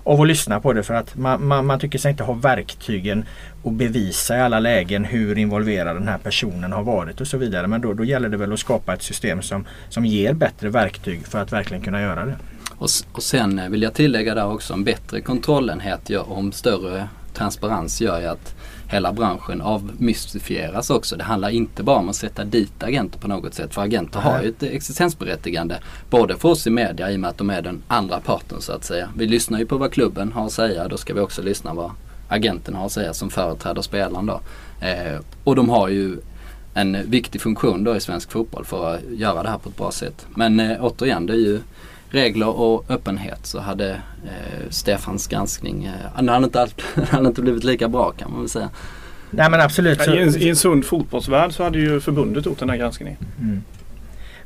av 0.05 0.21
att 0.21 0.29
lyssna 0.29 0.61
på 0.61 0.73
det 0.73 0.83
för 0.83 0.95
att 0.95 1.17
man, 1.17 1.47
man, 1.47 1.67
man 1.67 1.81
tycker 1.81 1.99
sig 1.99 2.11
inte 2.11 2.25
ha 2.25 2.33
verktygen 2.33 3.25
att 3.65 3.73
bevisa 3.73 4.37
i 4.37 4.41
alla 4.41 4.61
lägen 4.61 5.05
hur 5.05 5.39
involverad 5.39 5.97
den 5.97 6.09
här 6.09 6.19
personen 6.19 6.73
har 6.73 6.83
varit 6.83 7.21
och 7.21 7.27
så 7.27 7.39
vidare. 7.39 7.67
Men 7.67 7.81
då, 7.81 7.93
då 7.93 8.05
gäller 8.05 8.29
det 8.29 8.37
väl 8.37 8.53
att 8.53 8.59
skapa 8.59 8.95
ett 8.95 9.03
system 9.03 9.43
som, 9.43 9.65
som 9.89 10.07
ger 10.07 10.33
bättre 10.33 10.69
verktyg 10.69 11.27
för 11.27 11.43
att 11.43 11.53
verkligen 11.53 11.83
kunna 11.83 12.01
göra 12.01 12.25
det. 12.25 12.37
Och, 12.77 12.89
och 13.13 13.23
sen 13.23 13.71
vill 13.71 13.83
jag 13.83 13.95
tillägga 13.95 14.35
där 14.35 14.47
också 14.47 14.75
en 14.75 14.85
bättre 14.85 15.21
kontrollenhet 15.21 16.11
gör, 16.11 16.33
om 16.33 16.53
större 16.53 17.09
transparens 17.35 18.01
gör 18.01 18.21
ju 18.21 18.27
att 18.27 18.55
hela 18.89 19.13
branschen 19.13 19.61
avmystifieras 19.61 20.91
också. 20.91 21.17
Det 21.17 21.25
handlar 21.25 21.51
inte 21.51 21.83
bara 21.83 21.97
om 21.97 22.09
att 22.09 22.17
sätta 22.17 22.45
dit 22.45 22.83
agenter 22.83 23.19
på 23.19 23.29
något 23.29 23.55
sätt. 23.55 23.75
För 23.75 23.83
agenter 23.83 24.21
har 24.21 24.43
ju 24.43 24.49
ett 24.49 24.63
existensberättigande. 24.63 25.79
Både 26.11 26.37
för 26.37 26.49
oss 26.49 26.67
i 26.67 26.71
media 26.71 27.11
i 27.11 27.17
och 27.17 27.21
med 27.21 27.31
att 27.31 27.39
de 27.39 27.51
är 27.51 27.63
den 27.63 27.83
andra 27.89 28.21
parten 28.21 28.61
så 28.61 28.73
att 28.73 28.85
säga. 28.85 29.09
Vi 29.17 29.27
lyssnar 29.27 29.59
ju 29.59 29.67
på 29.67 29.77
vad 29.77 29.93
klubben 29.93 30.33
har 30.33 30.47
att 30.47 30.53
säga. 30.53 30.89
Då 30.89 30.97
ska 30.97 31.15
vi 31.15 31.21
också 31.21 31.43
lyssna 31.43 31.75
vad 31.75 31.91
agenten 32.29 32.75
har 32.75 32.87
att 32.87 32.93
säga 32.93 33.15
som 33.15 33.31
företräder 33.31 33.83
spelaren 33.83 34.27
då. 34.27 34.41
Eh, 34.81 35.21
och 35.45 35.57
de 35.57 35.69
har 35.69 35.89
ju 35.89 36.17
en 36.75 37.11
viktig 37.11 37.41
funktion 37.41 37.85
då 37.85 37.97
i 37.97 38.01
svensk 38.01 38.33
fotboll 38.33 38.65
för 38.65 38.95
att 38.95 39.01
göra 39.11 39.43
det 39.43 39.49
här 39.49 39.59
på 39.59 39.69
ett 39.69 39.77
bra 39.77 39.91
sätt. 39.91 40.27
Men 40.35 40.61
eh, 40.61 40.85
återigen, 40.85 41.27
det 41.27 41.33
är 41.33 41.37
ju 41.39 41.61
regler 42.11 42.49
och 42.49 42.91
öppenhet 42.91 43.47
så 43.47 43.61
hade 43.61 43.91
eh, 44.25 44.71
Stefans 44.71 45.27
granskning, 45.27 45.85
eh, 45.85 45.93
han 46.15 46.29
hade 46.29 46.45
inte, 46.45 46.61
allt, 46.61 46.83
hade 47.11 47.29
inte 47.29 47.43
blivit 47.43 47.65
lika 47.65 47.89
bra 47.89 48.11
kan 48.11 48.31
man 48.31 48.41
väl 48.41 48.49
säga. 48.49 48.71
Nej 49.31 49.51
men 49.51 49.61
absolut. 49.61 50.09
I, 50.09 50.19
en, 50.19 50.37
I 50.37 50.49
en 50.49 50.57
sund 50.57 50.85
fotbollsvärld 50.85 51.53
så 51.53 51.63
hade 51.63 51.79
ju 51.79 52.01
förbundet 52.01 52.47
gjort 52.47 52.59
den 52.59 52.71
här 52.71 52.77
granskningen. 52.77 53.19
Mm. 53.41 53.63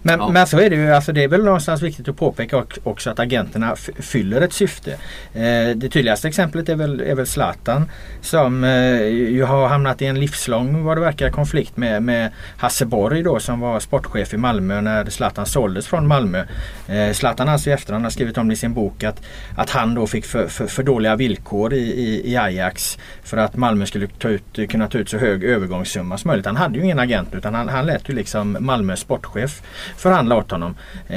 Men, 0.02 0.20
ja. 0.20 0.30
men 0.30 0.46
så 0.46 0.60
är 0.60 0.70
det 0.70 0.76
ju. 0.76 0.92
Alltså 0.92 1.12
det 1.12 1.24
är 1.24 1.28
väl 1.28 1.44
någonstans 1.44 1.82
viktigt 1.82 2.08
att 2.08 2.16
påpeka 2.16 2.64
också 2.82 3.10
att 3.10 3.18
agenterna 3.18 3.76
fyller 3.98 4.40
ett 4.40 4.52
syfte. 4.52 4.92
Eh, 5.34 5.76
det 5.76 5.88
tydligaste 5.88 6.28
exemplet 6.28 6.68
är 6.68 6.76
väl, 6.76 7.00
är 7.00 7.14
väl 7.14 7.26
Zlatan 7.26 7.90
som 8.20 8.64
eh, 8.64 9.02
ju 9.06 9.44
har 9.44 9.68
hamnat 9.68 10.02
i 10.02 10.06
en 10.06 10.20
livslång 10.20 10.84
vad 10.84 10.96
det 10.96 11.00
verkar 11.00 11.30
konflikt 11.30 11.76
med, 11.76 12.02
med 12.02 12.32
Hasse 12.56 12.86
Borg 12.86 13.22
då 13.22 13.40
som 13.40 13.60
var 13.60 13.80
sportchef 13.80 14.34
i 14.34 14.36
Malmö 14.36 14.80
när 14.80 15.10
Zlatan 15.10 15.46
såldes 15.46 15.86
från 15.86 16.06
Malmö. 16.06 16.44
Eh, 16.88 17.12
Zlatan 17.12 17.48
alltså 17.48 17.70
i 17.70 17.72
efterhand 17.72 18.04
har 18.04 18.10
skrivit 18.10 18.38
om 18.38 18.48
det 18.48 18.52
i 18.52 18.56
sin 18.56 18.74
bok 18.74 19.04
att, 19.04 19.22
att 19.56 19.70
han 19.70 19.94
då 19.94 20.06
fick 20.06 20.24
för, 20.24 20.46
för, 20.46 20.66
för 20.66 20.82
dåliga 20.82 21.16
villkor 21.16 21.72
i, 21.72 21.78
i, 21.78 22.32
i, 22.32 22.36
Ajax 22.36 22.98
för 23.22 23.36
att 23.36 23.56
Malmö 23.56 23.86
skulle 23.86 24.06
ta 24.06 24.28
ut, 24.28 24.70
kunna 24.70 24.88
ta 24.88 24.98
ut 24.98 25.08
så 25.08 25.18
hög 25.18 25.44
övergångssumma 25.44 26.18
som 26.18 26.28
möjligt. 26.28 26.46
Han 26.46 26.56
hade 26.56 26.78
ju 26.78 26.84
ingen 26.84 26.98
agent 26.98 27.28
utan 27.34 27.54
han, 27.54 27.68
han 27.68 27.86
lät 27.86 28.08
ju 28.08 28.14
liksom 28.14 28.56
Malmös 28.60 29.00
sportchef 29.00 29.62
förhandla 29.96 30.36
åt 30.36 30.50
honom. 30.50 30.74
Eh, 31.08 31.16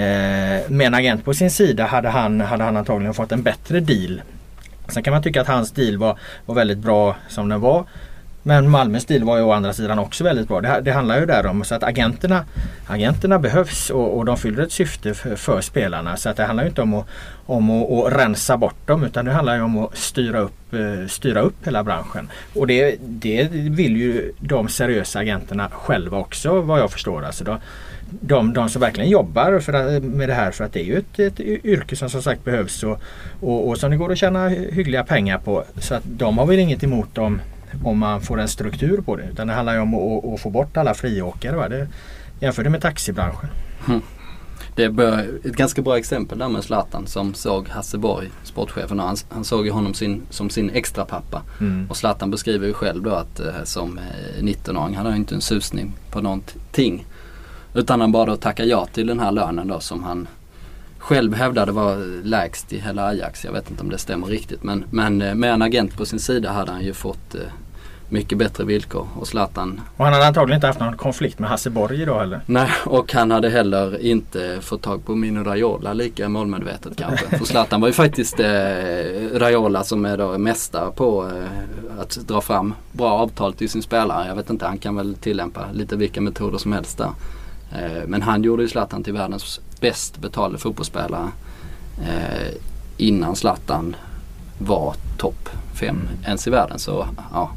med 0.70 0.82
en 0.82 0.94
agent 0.94 1.26
på 1.26 1.34
sin 1.34 1.52
sida 1.52 1.86
hade 1.86 2.10
han, 2.10 2.42
hade 2.42 2.64
han 2.64 2.78
antagligen 2.78 3.14
fått 3.14 3.32
en 3.32 3.44
bättre 3.44 3.80
deal. 3.80 4.22
Sen 4.88 5.04
kan 5.04 5.14
man 5.14 5.24
tycka 5.24 5.42
att 5.42 5.48
hans 5.48 5.72
deal 5.72 5.98
var, 5.98 6.18
var 6.46 6.56
väldigt 6.56 6.78
bra 6.78 7.16
som 7.28 7.50
den 7.50 7.62
var. 7.62 7.86
Men 8.44 8.70
Malmös 8.70 9.06
deal 9.06 9.24
var 9.24 9.38
ju 9.38 9.44
å 9.44 9.52
andra 9.52 9.74
sidan 9.74 10.00
också 10.00 10.24
väldigt 10.24 10.48
bra. 10.48 10.62
Det, 10.62 10.82
det 10.82 10.92
handlar 10.92 11.20
ju 11.20 11.26
där 11.26 11.46
om 11.46 11.64
så 11.64 11.76
att 11.76 11.84
agenterna, 11.84 12.46
agenterna 12.88 13.40
behövs 13.40 13.90
och, 13.90 14.18
och 14.18 14.26
de 14.26 14.38
fyller 14.38 14.64
ett 14.64 14.72
syfte 14.72 15.14
för, 15.14 15.36
för, 15.36 15.62
spelarna. 15.62 16.18
Så 16.18 16.30
att 16.30 16.38
det 16.38 16.44
handlar 16.44 16.64
ju 16.64 16.70
inte 16.70 16.82
om 16.82 16.94
att, 16.94 17.08
om 17.46 17.70
att, 17.70 17.92
att 17.92 18.20
rensa 18.20 18.58
bort 18.58 18.88
dem 18.88 19.04
utan 19.04 19.26
det 19.26 19.32
handlar 19.32 19.56
ju 19.56 19.62
om 19.62 19.78
att 19.78 19.98
styra 19.98 20.40
upp, 20.40 20.74
eh, 20.74 21.08
styra 21.08 21.42
upp 21.42 21.68
hela 21.68 21.84
branschen. 21.84 22.30
Och 22.56 22.68
det, 22.68 22.96
det 23.00 23.50
vill 23.52 23.98
ju 23.98 24.34
de 24.40 24.68
seriösa 24.68 25.20
agenterna 25.20 25.70
själva 25.70 26.18
också 26.18 26.62
vad 26.62 26.80
jag 26.80 26.92
förstår. 26.92 27.26
Alltså 27.26 27.44
då, 27.44 27.58
de, 28.20 28.54
de 28.54 28.70
som 28.70 28.82
verkligen 28.82 29.10
jobbar 29.10 29.60
för, 29.60 30.00
med 30.00 30.30
det 30.30 30.34
här 30.34 30.52
för 30.52 30.64
att 30.64 30.74
det 30.74 30.80
är 30.80 30.86
ju 30.86 30.98
ett, 30.98 31.20
ett 31.20 31.40
yrke 31.40 31.96
som 31.96 32.10
som 32.10 32.22
sagt 32.22 32.44
behövs 32.44 32.84
och, 32.84 33.02
och, 33.40 33.68
och 33.68 33.78
som 33.78 33.92
det 33.92 33.98
går 33.98 34.12
att 34.12 34.18
tjäna 34.18 34.48
hyggliga 34.48 35.04
pengar 35.04 35.38
på. 35.38 35.64
Så 35.80 35.96
att 35.96 36.04
de 36.06 36.38
har 36.38 36.46
väl 36.46 36.60
inget 36.60 36.84
emot 36.84 37.18
om 37.18 37.42
om 37.84 37.98
man 37.98 38.22
får 38.22 38.40
en 38.40 38.48
struktur 38.48 39.02
på 39.02 39.16
det. 39.16 39.24
Utan 39.32 39.48
det 39.48 39.54
handlar 39.54 39.74
ju 39.74 39.80
om 39.80 39.94
att, 39.94 40.34
att 40.34 40.42
få 40.42 40.50
bort 40.50 40.78
alla 40.78 40.94
friåkare. 40.94 41.56
Va? 41.56 41.70
Det, 41.70 41.88
jämför 42.40 42.64
det 42.64 42.70
med 42.70 42.82
taxibranschen. 42.82 43.50
Mm. 43.88 44.02
Det 44.76 44.84
är 44.84 45.48
ett 45.48 45.56
ganska 45.56 45.82
bra 45.82 45.98
exempel 45.98 46.38
där 46.38 46.50
med 46.50 46.64
Zlatan 46.64 47.08
som 47.08 47.34
såg 47.34 47.68
Hasse 47.68 47.98
Borg, 47.98 48.30
sportchefen. 48.44 49.00
Han, 49.00 49.18
han 49.30 49.44
såg 49.44 49.66
ju 49.66 49.72
honom 49.72 49.94
sin, 49.94 50.22
som 50.30 50.50
sin 50.50 50.70
extra 50.70 51.06
pappa. 51.06 51.42
Mm. 51.60 51.88
Och 51.90 51.98
Zlatan 51.98 52.32
beskriver 52.32 52.68
ju 52.68 52.74
själv 52.74 53.04
då 53.04 53.12
att 53.12 53.40
eh, 53.40 53.64
som 53.64 54.00
19-åring, 54.40 54.96
han 54.96 55.06
har 55.06 55.14
ju 55.14 55.18
inte 55.18 55.36
en 55.36 55.42
susning 55.42 55.94
på 56.12 56.22
någonting. 56.22 57.06
Utan 57.74 58.02
han 58.02 58.12
bara 58.12 58.26
då 58.26 58.36
tackar 58.36 58.64
ja 58.64 58.86
till 58.86 59.08
den 59.08 59.20
här 59.20 59.32
lönen 59.32 59.68
då 59.68 59.80
som 59.80 60.04
han 60.04 60.28
själv 60.98 61.34
hävdade 61.34 61.72
var 61.72 62.24
lägst 62.24 62.74
i 62.74 62.80
hela 62.80 63.06
Ajax. 63.06 63.46
Jag 63.46 63.52
vet 63.52 63.70
inte 63.70 63.84
om 63.84 63.90
det 63.90 63.98
stämmer 63.98 64.28
riktigt 64.28 64.64
men, 64.64 64.86
men 64.92 65.22
eh, 65.22 65.36
med 65.36 65.54
en 65.54 65.62
agent 65.62 65.98
på 65.98 66.06
sin 66.06 66.20
sida 66.20 66.52
hade 66.52 66.72
han 66.72 66.82
ju 66.82 66.94
fått 66.94 67.36
eh, 67.36 67.42
mycket 68.12 68.38
bättre 68.38 68.64
villkor. 68.64 69.08
Och 69.16 69.28
Zlatan... 69.28 69.82
Och 69.98 70.06
han 70.06 70.14
hade 70.14 70.28
antagligen 70.28 70.58
inte 70.58 70.68
haft 70.68 70.80
någon 70.80 70.98
konflikt 70.98 71.40
med 71.40 71.50
Hasse 71.50 71.70
Borg 71.70 72.02
idag 72.02 72.20
heller? 72.20 72.42
Nej, 72.46 72.70
och 72.86 73.14
han 73.14 73.32
hade 73.32 73.50
heller 73.50 74.02
inte 74.02 74.58
fått 74.62 74.82
tag 74.82 75.06
på 75.06 75.16
Mino 75.16 75.44
Raiola 75.44 75.94
lika 75.94 76.30
målmedvetet 76.30 76.98
kanske. 76.98 77.38
För 77.38 77.46
Zlatan 77.46 77.82
var 77.82 77.88
ju 77.88 77.94
faktiskt 77.94 78.40
eh, 78.40 78.46
Raiola 79.34 79.84
som 79.84 80.06
är 80.06 80.18
då 80.18 80.38
mästare 80.38 80.92
på 80.92 81.28
eh, 81.28 82.02
att 82.02 82.16
dra 82.28 82.42
fram 82.42 82.74
bra 82.92 83.12
avtal 83.12 83.54
till 83.54 83.70
sin 83.70 83.82
spelare. 83.82 84.28
Jag 84.28 84.36
vet 84.36 84.50
inte, 84.50 84.66
han 84.66 84.78
kan 84.78 84.96
väl 84.96 85.16
tillämpa 85.16 85.66
lite 85.74 85.96
vilka 85.96 86.22
metoder 86.22 86.58
som 86.58 86.74
helst 86.74 86.98
där. 86.98 87.10
Eh, 87.72 88.08
men 88.08 88.22
han 88.22 88.44
gjorde 88.44 88.64
ju 88.64 88.70
Zlatan 88.70 89.04
till 89.04 89.14
världens 89.14 89.60
bäst 89.80 90.18
betalade 90.18 90.58
fotbollsspelare 90.58 91.32
eh, 92.02 92.54
innan 92.98 93.36
Zlatan 93.36 93.96
var 94.58 94.96
topp 95.18 95.50
5 95.80 96.10
ens 96.26 96.48
i 96.48 96.50
världen. 96.50 96.80
Så 96.80 97.08
ja, 97.34 97.52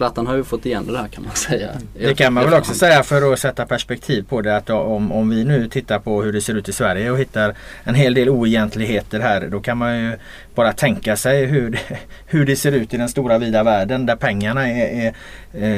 Zlatan 0.00 0.26
har 0.26 0.36
ju 0.36 0.44
fått 0.44 0.66
igen 0.66 0.86
det 0.86 0.92
där 0.92 1.08
kan 1.08 1.24
man 1.24 1.36
säga. 1.36 1.68
Det 1.98 2.14
kan 2.14 2.32
man 2.32 2.44
väl 2.44 2.54
också 2.54 2.74
säga 2.74 3.02
för 3.02 3.32
att 3.32 3.38
sätta 3.38 3.66
perspektiv 3.66 4.22
på 4.28 4.40
det 4.40 4.56
att 4.56 4.70
om, 4.70 5.12
om 5.12 5.30
vi 5.30 5.44
nu 5.44 5.68
tittar 5.68 5.98
på 5.98 6.22
hur 6.22 6.32
det 6.32 6.40
ser 6.40 6.54
ut 6.54 6.68
i 6.68 6.72
Sverige 6.72 7.10
och 7.10 7.18
hittar 7.18 7.54
en 7.84 7.94
hel 7.94 8.14
del 8.14 8.28
oegentligheter 8.28 9.20
här 9.20 9.48
då 9.50 9.60
kan 9.60 9.78
man 9.78 9.98
ju 9.98 10.16
bara 10.54 10.72
tänka 10.72 11.16
sig 11.16 11.46
hur 11.46 11.70
det, 11.70 11.78
hur 12.26 12.46
det 12.46 12.56
ser 12.56 12.72
ut 12.72 12.94
i 12.94 12.96
den 12.96 13.08
stora 13.08 13.38
vida 13.38 13.62
världen 13.62 14.06
där 14.06 14.16
pengarna 14.16 14.68
är, 14.68 15.06
är, 15.06 15.14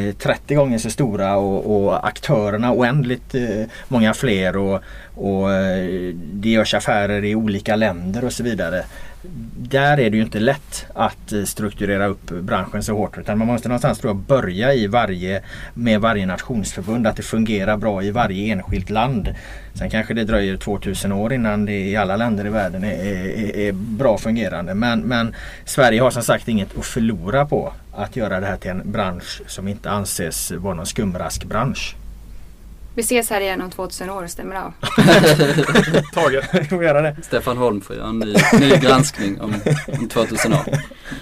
är 0.08 0.12
30 0.12 0.54
gånger 0.54 0.78
så 0.78 0.90
stora 0.90 1.36
och, 1.36 1.84
och 1.84 2.06
aktörerna 2.06 2.72
oändligt 2.72 3.34
eh, 3.34 3.64
många 3.88 4.14
fler 4.14 4.56
och, 4.56 4.80
och 5.14 5.52
eh, 5.52 6.14
det 6.14 6.48
görs 6.48 6.74
affärer 6.74 7.24
i 7.24 7.34
olika 7.34 7.76
länder 7.76 8.24
och 8.24 8.32
så 8.32 8.42
vidare 8.42 8.84
där 9.56 10.00
är 10.00 10.10
det 10.10 10.16
ju 10.16 10.22
inte 10.22 10.40
lätt 10.40 10.86
att 10.94 11.32
eh, 11.32 11.44
strukturera 11.44 12.06
upp 12.06 12.30
branschen 12.30 12.82
så 12.82 12.96
hårt. 12.96 13.18
Utan 13.18 13.38
man 13.38 13.46
måste 13.46 13.68
någonstans 13.68 13.98
tror 13.98 14.10
jag, 14.10 14.16
börja 14.16 14.74
i 14.74 14.86
varje, 14.86 15.42
med 15.74 16.00
varje 16.00 16.26
nationsförbund. 16.26 17.06
Att 17.06 17.16
det 17.16 17.22
fungerar 17.22 17.76
bra 17.76 18.02
i 18.02 18.10
varje 18.10 18.52
enskilt 18.52 18.90
land. 18.90 19.34
Sen 19.74 19.90
kanske 19.90 20.14
det 20.14 20.24
dröjer 20.24 20.56
2000 20.56 21.12
år 21.12 21.32
innan 21.32 21.64
det 21.64 21.88
i 21.88 21.96
alla 21.96 22.16
länder 22.16 22.46
i 22.46 22.50
världen 22.50 22.84
är, 22.84 22.94
är, 22.94 23.56
är 23.56 23.72
bra 23.72 24.18
fungerande. 24.18 24.74
Men, 24.74 25.00
men 25.00 25.34
Sverige 25.64 26.00
har 26.00 26.10
som 26.10 26.22
sagt 26.22 26.48
inget 26.48 26.78
att 26.78 26.86
förlora 26.86 27.46
på 27.46 27.72
att 27.94 28.16
göra 28.16 28.40
det 28.40 28.46
här 28.46 28.56
till 28.56 28.70
en 28.70 28.92
bransch 28.92 29.42
som 29.46 29.68
inte 29.68 29.90
anses 29.90 30.52
vara 30.52 30.74
någon 30.74 30.86
skumraskbransch. 30.86 31.96
Vi 32.94 33.02
ses 33.02 33.30
här 33.30 33.40
igen 33.40 33.62
om 33.62 33.70
2000 33.70 34.10
år, 34.10 34.26
stämmer 34.26 34.56
av? 34.56 34.72
Taget. 36.14 36.48
Vi 36.52 36.64
får 36.64 36.84
göra 36.84 37.02
det. 37.02 37.16
Stefan 37.22 37.56
Holm 37.56 37.80
får 37.80 37.96
göra 37.96 38.08
en 38.08 38.18
ny, 38.18 38.34
ny 38.60 38.76
granskning 38.76 39.40
om, 39.40 39.54
om 39.98 40.08
2000 40.08 40.52
år. 40.52 40.60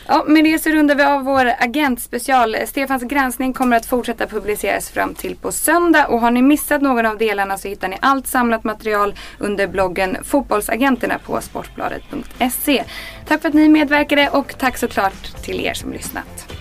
Ja, 0.06 0.24
med 0.28 0.44
det 0.44 0.58
så 0.58 0.70
rundar 0.70 0.94
vi 0.94 1.02
av 1.02 1.22
vår 1.24 1.52
agentspecial. 1.58 2.56
Stefans 2.66 3.02
granskning 3.02 3.52
kommer 3.52 3.76
att 3.76 3.86
fortsätta 3.86 4.26
publiceras 4.26 4.90
fram 4.90 5.14
till 5.14 5.36
på 5.36 5.52
söndag. 5.52 6.06
Och 6.06 6.20
har 6.20 6.30
ni 6.30 6.42
missat 6.42 6.82
någon 6.82 7.06
av 7.06 7.18
delarna 7.18 7.58
så 7.58 7.68
hittar 7.68 7.88
ni 7.88 7.96
allt 8.00 8.26
samlat 8.26 8.64
material 8.64 9.14
under 9.38 9.66
bloggen 9.66 10.16
Fotbollsagenterna 10.24 11.18
på 11.18 11.40
sportbladet.se. 11.40 12.84
Tack 13.28 13.40
för 13.42 13.48
att 13.48 13.54
ni 13.54 13.68
medverkade 13.68 14.28
och 14.28 14.54
tack 14.58 14.78
såklart 14.78 15.42
till 15.42 15.60
er 15.60 15.74
som 15.74 15.92
lyssnat. 15.92 16.59